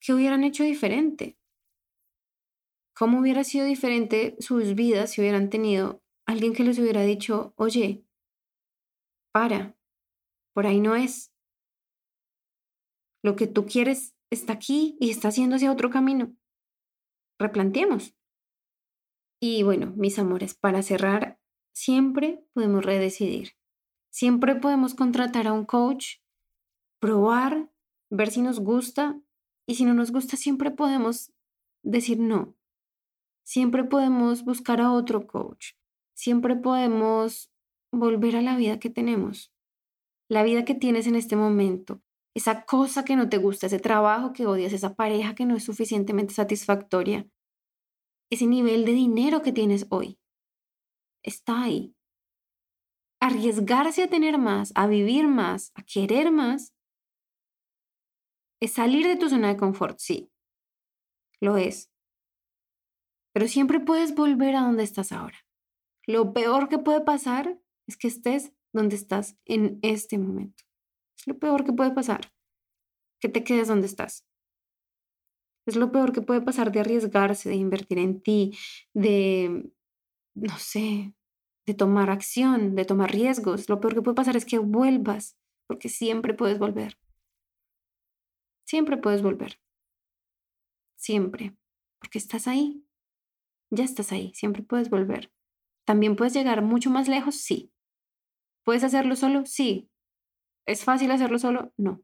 ¿qué 0.00 0.14
hubieran 0.14 0.44
hecho 0.44 0.64
diferente? 0.64 1.38
¿Cómo 2.96 3.20
hubiera 3.20 3.42
sido 3.42 3.66
diferente 3.66 4.36
sus 4.38 4.74
vidas 4.74 5.10
si 5.10 5.20
hubieran 5.20 5.50
tenido 5.50 6.04
alguien 6.26 6.52
que 6.52 6.64
les 6.64 6.78
hubiera 6.78 7.02
dicho, 7.02 7.52
oye, 7.56 8.04
para, 9.32 9.76
por 10.54 10.66
ahí 10.66 10.80
no 10.80 10.94
es. 10.94 11.32
Lo 13.22 13.36
que 13.36 13.46
tú 13.46 13.66
quieres 13.66 14.14
está 14.30 14.52
aquí 14.52 14.96
y 15.00 15.10
está 15.10 15.28
haciendo 15.28 15.56
hacia 15.56 15.72
otro 15.72 15.90
camino. 15.90 16.36
Replanteemos. 17.38 18.14
Y 19.40 19.62
bueno, 19.62 19.92
mis 19.96 20.18
amores, 20.18 20.54
para 20.54 20.82
cerrar, 20.82 21.40
siempre 21.74 22.44
podemos 22.54 22.84
redecidir. 22.84 23.56
Siempre 24.14 24.54
podemos 24.54 24.94
contratar 24.94 25.48
a 25.48 25.52
un 25.52 25.64
coach, 25.64 26.18
probar, 27.00 27.68
ver 28.10 28.30
si 28.30 28.42
nos 28.42 28.60
gusta 28.60 29.20
y 29.66 29.74
si 29.74 29.84
no 29.84 29.92
nos 29.92 30.12
gusta, 30.12 30.36
siempre 30.36 30.70
podemos 30.70 31.32
decir 31.82 32.20
no. 32.20 32.54
Siempre 33.42 33.82
podemos 33.82 34.44
buscar 34.44 34.80
a 34.80 34.92
otro 34.92 35.26
coach. 35.26 35.72
Siempre 36.14 36.54
podemos 36.54 37.50
volver 37.90 38.36
a 38.36 38.42
la 38.42 38.56
vida 38.56 38.78
que 38.78 38.88
tenemos. 38.88 39.52
La 40.28 40.44
vida 40.44 40.64
que 40.64 40.76
tienes 40.76 41.08
en 41.08 41.16
este 41.16 41.34
momento. 41.34 42.00
Esa 42.34 42.66
cosa 42.66 43.04
que 43.04 43.16
no 43.16 43.28
te 43.28 43.38
gusta, 43.38 43.66
ese 43.66 43.80
trabajo 43.80 44.32
que 44.32 44.46
odias, 44.46 44.72
esa 44.72 44.94
pareja 44.94 45.34
que 45.34 45.44
no 45.44 45.56
es 45.56 45.64
suficientemente 45.64 46.34
satisfactoria. 46.34 47.26
Ese 48.30 48.46
nivel 48.46 48.84
de 48.84 48.92
dinero 48.92 49.42
que 49.42 49.50
tienes 49.50 49.88
hoy. 49.90 50.20
Está 51.24 51.64
ahí. 51.64 51.96
Arriesgarse 53.24 54.02
a 54.02 54.10
tener 54.10 54.36
más, 54.36 54.70
a 54.74 54.86
vivir 54.86 55.28
más, 55.28 55.72
a 55.76 55.82
querer 55.82 56.30
más, 56.30 56.74
es 58.60 58.72
salir 58.72 59.06
de 59.06 59.16
tu 59.16 59.30
zona 59.30 59.48
de 59.48 59.56
confort, 59.56 59.98
sí. 59.98 60.30
Lo 61.40 61.56
es. 61.56 61.90
Pero 63.32 63.48
siempre 63.48 63.80
puedes 63.80 64.14
volver 64.14 64.54
a 64.56 64.60
donde 64.60 64.82
estás 64.82 65.10
ahora. 65.10 65.38
Lo 66.06 66.34
peor 66.34 66.68
que 66.68 66.76
puede 66.76 67.00
pasar 67.00 67.58
es 67.86 67.96
que 67.96 68.08
estés 68.08 68.52
donde 68.74 68.94
estás 68.94 69.38
en 69.46 69.78
este 69.80 70.18
momento. 70.18 70.62
Es 71.16 71.26
lo 71.26 71.38
peor 71.38 71.64
que 71.64 71.72
puede 71.72 71.92
pasar. 71.92 72.30
Que 73.20 73.30
te 73.30 73.42
quedes 73.42 73.68
donde 73.68 73.86
estás. 73.86 74.26
Es 75.66 75.76
lo 75.76 75.90
peor 75.90 76.12
que 76.12 76.20
puede 76.20 76.42
pasar 76.42 76.72
de 76.72 76.80
arriesgarse, 76.80 77.48
de 77.48 77.54
invertir 77.54 77.96
en 77.96 78.20
ti, 78.20 78.54
de, 78.92 79.72
no 80.34 80.58
sé, 80.58 81.14
de 81.66 81.74
tomar 81.74 82.10
acción, 82.10 82.74
de 82.74 82.84
tomar 82.84 83.10
riesgos. 83.10 83.68
Lo 83.68 83.80
peor 83.80 83.94
que 83.94 84.02
puede 84.02 84.14
pasar 84.14 84.36
es 84.36 84.44
que 84.44 84.58
vuelvas, 84.58 85.38
porque 85.66 85.88
siempre 85.88 86.34
puedes 86.34 86.58
volver. 86.58 86.98
Siempre 88.66 88.96
puedes 88.96 89.22
volver. 89.22 89.60
Siempre. 90.96 91.56
Porque 92.00 92.18
estás 92.18 92.48
ahí. 92.48 92.84
Ya 93.70 93.84
estás 93.84 94.12
ahí. 94.12 94.32
Siempre 94.34 94.62
puedes 94.62 94.90
volver. 94.90 95.32
También 95.86 96.16
puedes 96.16 96.34
llegar 96.34 96.62
mucho 96.62 96.90
más 96.90 97.08
lejos, 97.08 97.36
sí. 97.36 97.72
¿Puedes 98.64 98.84
hacerlo 98.84 99.16
solo? 99.16 99.44
Sí. 99.44 99.90
¿Es 100.66 100.84
fácil 100.84 101.10
hacerlo 101.10 101.38
solo? 101.38 101.72
No. 101.76 102.02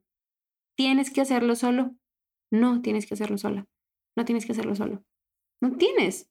¿Tienes 0.77 1.11
que 1.11 1.23
hacerlo 1.23 1.57
solo? 1.57 1.97
No 2.51 2.83
tienes 2.83 3.07
que 3.07 3.15
hacerlo 3.15 3.39
sola. 3.39 3.67
No 4.17 4.25
tienes 4.25 4.45
que 4.45 4.53
hacerlo 4.53 4.75
solo. 4.75 5.05
No 5.63 5.77
tienes. 5.77 6.30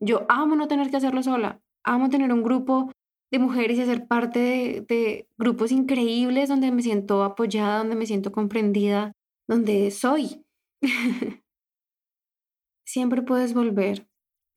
Yo 0.00 0.26
amo 0.28 0.56
no 0.56 0.68
tener 0.68 0.90
que 0.90 0.96
hacerlo 0.96 1.22
sola. 1.22 1.60
Amo 1.84 2.08
tener 2.08 2.32
un 2.32 2.42
grupo 2.42 2.90
de 3.30 3.38
mujeres 3.38 3.78
y 3.78 3.82
hacer 3.82 4.06
parte 4.08 4.38
de, 4.38 4.80
de 4.88 5.28
grupos 5.38 5.72
increíbles 5.72 6.48
donde 6.48 6.72
me 6.72 6.82
siento 6.82 7.22
apoyada, 7.22 7.78
donde 7.78 7.96
me 7.96 8.06
siento 8.06 8.32
comprendida, 8.32 9.12
donde 9.46 9.90
soy. 9.90 10.44
Siempre 12.84 13.22
puedes 13.22 13.54
volver 13.54 14.08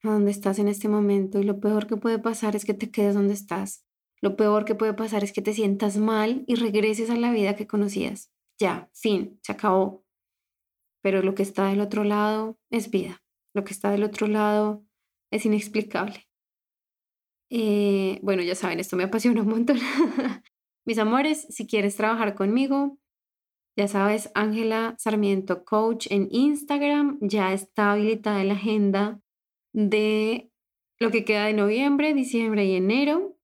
a 0.02 0.12
donde 0.12 0.32
estás 0.32 0.60
en 0.60 0.68
este 0.68 0.90
momento 0.90 1.40
y 1.40 1.44
lo 1.44 1.60
peor 1.60 1.88
que 1.88 1.98
puede 1.98 2.20
pasar 2.20 2.56
es 2.56 2.66
que 2.66 2.74
te 2.74 2.90
quedes 2.90 3.14
donde 3.14 3.34
estás. 3.34 3.86
Lo 4.22 4.36
peor 4.36 4.66
que 4.66 4.74
puede 4.74 4.94
pasar 4.94 5.24
es 5.24 5.34
que 5.34 5.42
te 5.42 5.54
sientas 5.54 5.98
mal 5.98 6.44
y 6.48 6.56
regreses 6.56 7.10
a 7.10 7.16
la 7.16 7.32
vida 7.32 7.56
que 7.56 7.68
conocías. 7.68 8.32
Ya, 8.60 8.90
fin, 8.94 9.38
se 9.44 9.52
acabó. 9.52 10.06
Pero 11.02 11.22
lo 11.22 11.36
que 11.36 11.44
está 11.44 11.68
del 11.68 11.82
otro 11.82 12.04
lado 12.06 12.58
es 12.70 12.90
vida. 12.90 13.22
Lo 13.54 13.66
que 13.66 13.74
está 13.74 13.92
del 13.92 14.04
otro 14.04 14.28
lado 14.28 14.86
es 15.34 15.46
inexplicable. 15.46 16.28
Eh, 17.50 18.20
bueno, 18.22 18.44
ya 18.44 18.56
saben, 18.56 18.80
esto 18.80 18.96
me 18.96 19.04
apasiona 19.04 19.42
un 19.42 19.50
montón. 19.50 19.78
Mis 20.86 20.98
amores, 21.00 21.48
si 21.50 21.66
quieres 21.66 21.96
trabajar 21.96 22.36
conmigo, 22.36 22.98
ya 23.76 23.88
sabes, 23.88 24.30
Ángela 24.36 24.96
Sarmiento 25.00 25.66
Coach 25.66 26.08
en 26.12 26.28
Instagram, 26.30 27.18
ya 27.22 27.52
está 27.54 27.94
habilitada 27.94 28.44
la 28.44 28.54
agenda 28.54 29.20
de 29.74 30.52
lo 31.00 31.10
que 31.10 31.26
queda 31.26 31.46
de 31.46 31.54
noviembre, 31.54 32.14
diciembre 32.14 32.66
y 32.66 32.76
enero. 32.76 33.36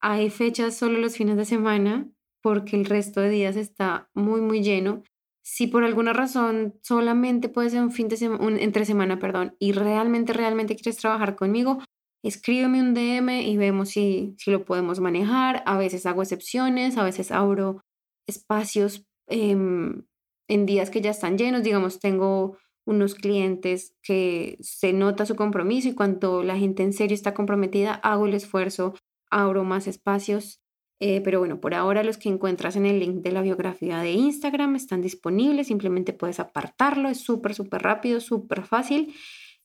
Hay 0.00 0.30
fechas 0.30 0.76
solo 0.76 0.98
los 0.98 1.16
fines 1.16 1.36
de 1.36 1.44
semana 1.44 2.10
porque 2.42 2.76
el 2.76 2.84
resto 2.84 3.20
de 3.20 3.30
días 3.30 3.56
está 3.56 4.10
muy, 4.14 4.40
muy 4.40 4.62
lleno. 4.62 5.04
Si 5.48 5.68
por 5.68 5.84
alguna 5.84 6.12
razón 6.12 6.74
solamente 6.82 7.48
puede 7.48 7.70
ser 7.70 7.80
un 7.80 7.92
fin 7.92 8.08
de 8.08 8.16
semana, 8.16 8.60
entre 8.60 8.84
semana, 8.84 9.20
perdón, 9.20 9.54
y 9.60 9.70
realmente, 9.70 10.32
realmente 10.32 10.74
quieres 10.74 10.96
trabajar 10.96 11.36
conmigo, 11.36 11.78
escríbeme 12.24 12.80
un 12.80 12.94
DM 12.94 13.42
y 13.42 13.56
vemos 13.56 13.90
si, 13.90 14.34
si 14.38 14.50
lo 14.50 14.64
podemos 14.64 14.98
manejar. 14.98 15.62
A 15.64 15.78
veces 15.78 16.04
hago 16.04 16.22
excepciones, 16.22 16.98
a 16.98 17.04
veces 17.04 17.30
abro 17.30 17.80
espacios 18.26 19.06
em, 19.28 20.02
en 20.48 20.66
días 20.66 20.90
que 20.90 21.00
ya 21.00 21.12
están 21.12 21.38
llenos. 21.38 21.62
Digamos, 21.62 22.00
tengo 22.00 22.58
unos 22.84 23.14
clientes 23.14 23.94
que 24.02 24.58
se 24.60 24.92
nota 24.92 25.26
su 25.26 25.36
compromiso 25.36 25.88
y 25.88 25.94
cuando 25.94 26.42
la 26.42 26.58
gente 26.58 26.82
en 26.82 26.92
serio 26.92 27.14
está 27.14 27.34
comprometida, 27.34 27.94
hago 27.94 28.26
el 28.26 28.34
esfuerzo, 28.34 28.94
abro 29.30 29.62
más 29.62 29.86
espacios. 29.86 30.60
Eh, 30.98 31.20
pero 31.22 31.38
bueno, 31.40 31.60
por 31.60 31.74
ahora 31.74 32.02
los 32.02 32.16
que 32.16 32.28
encuentras 32.28 32.76
en 32.76 32.86
el 32.86 32.98
link 32.98 33.16
de 33.22 33.32
la 33.32 33.42
biografía 33.42 33.98
de 33.98 34.12
Instagram 34.12 34.76
están 34.76 35.02
disponibles, 35.02 35.66
simplemente 35.66 36.14
puedes 36.14 36.40
apartarlo, 36.40 37.08
es 37.08 37.20
súper, 37.20 37.54
súper 37.54 37.82
rápido, 37.82 38.20
súper 38.20 38.64
fácil. 38.64 39.14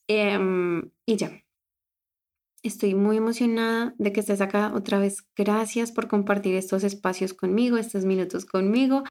Em, 0.08 0.92
y 1.06 1.16
ya. 1.16 1.32
Estoy 2.64 2.94
muy 2.94 3.18
emocionada 3.18 3.96
de 3.98 4.12
que 4.14 4.20
estés 4.20 4.42
acá 4.42 4.72
otra 4.76 5.00
vez. 5.00 5.26
Gracias 5.36 5.92
por 5.92 6.08
compartir 6.08 6.56
estos 6.56 6.84
espacios 6.84 7.34
conmigo, 7.34 7.78
estos 7.78 8.06
minutos 8.06 8.46
conmigo. 8.46 9.04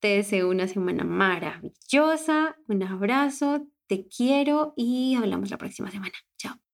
Te 0.00 0.08
deseo 0.16 0.50
una 0.50 0.68
semana 0.68 1.04
maravillosa, 1.04 2.56
un 2.68 2.82
abrazo, 2.82 3.66
te 3.88 4.06
quiero 4.08 4.72
y 4.76 5.14
hablamos 5.16 5.50
la 5.50 5.58
próxima 5.58 5.90
semana. 5.90 6.14
Chao. 6.38 6.71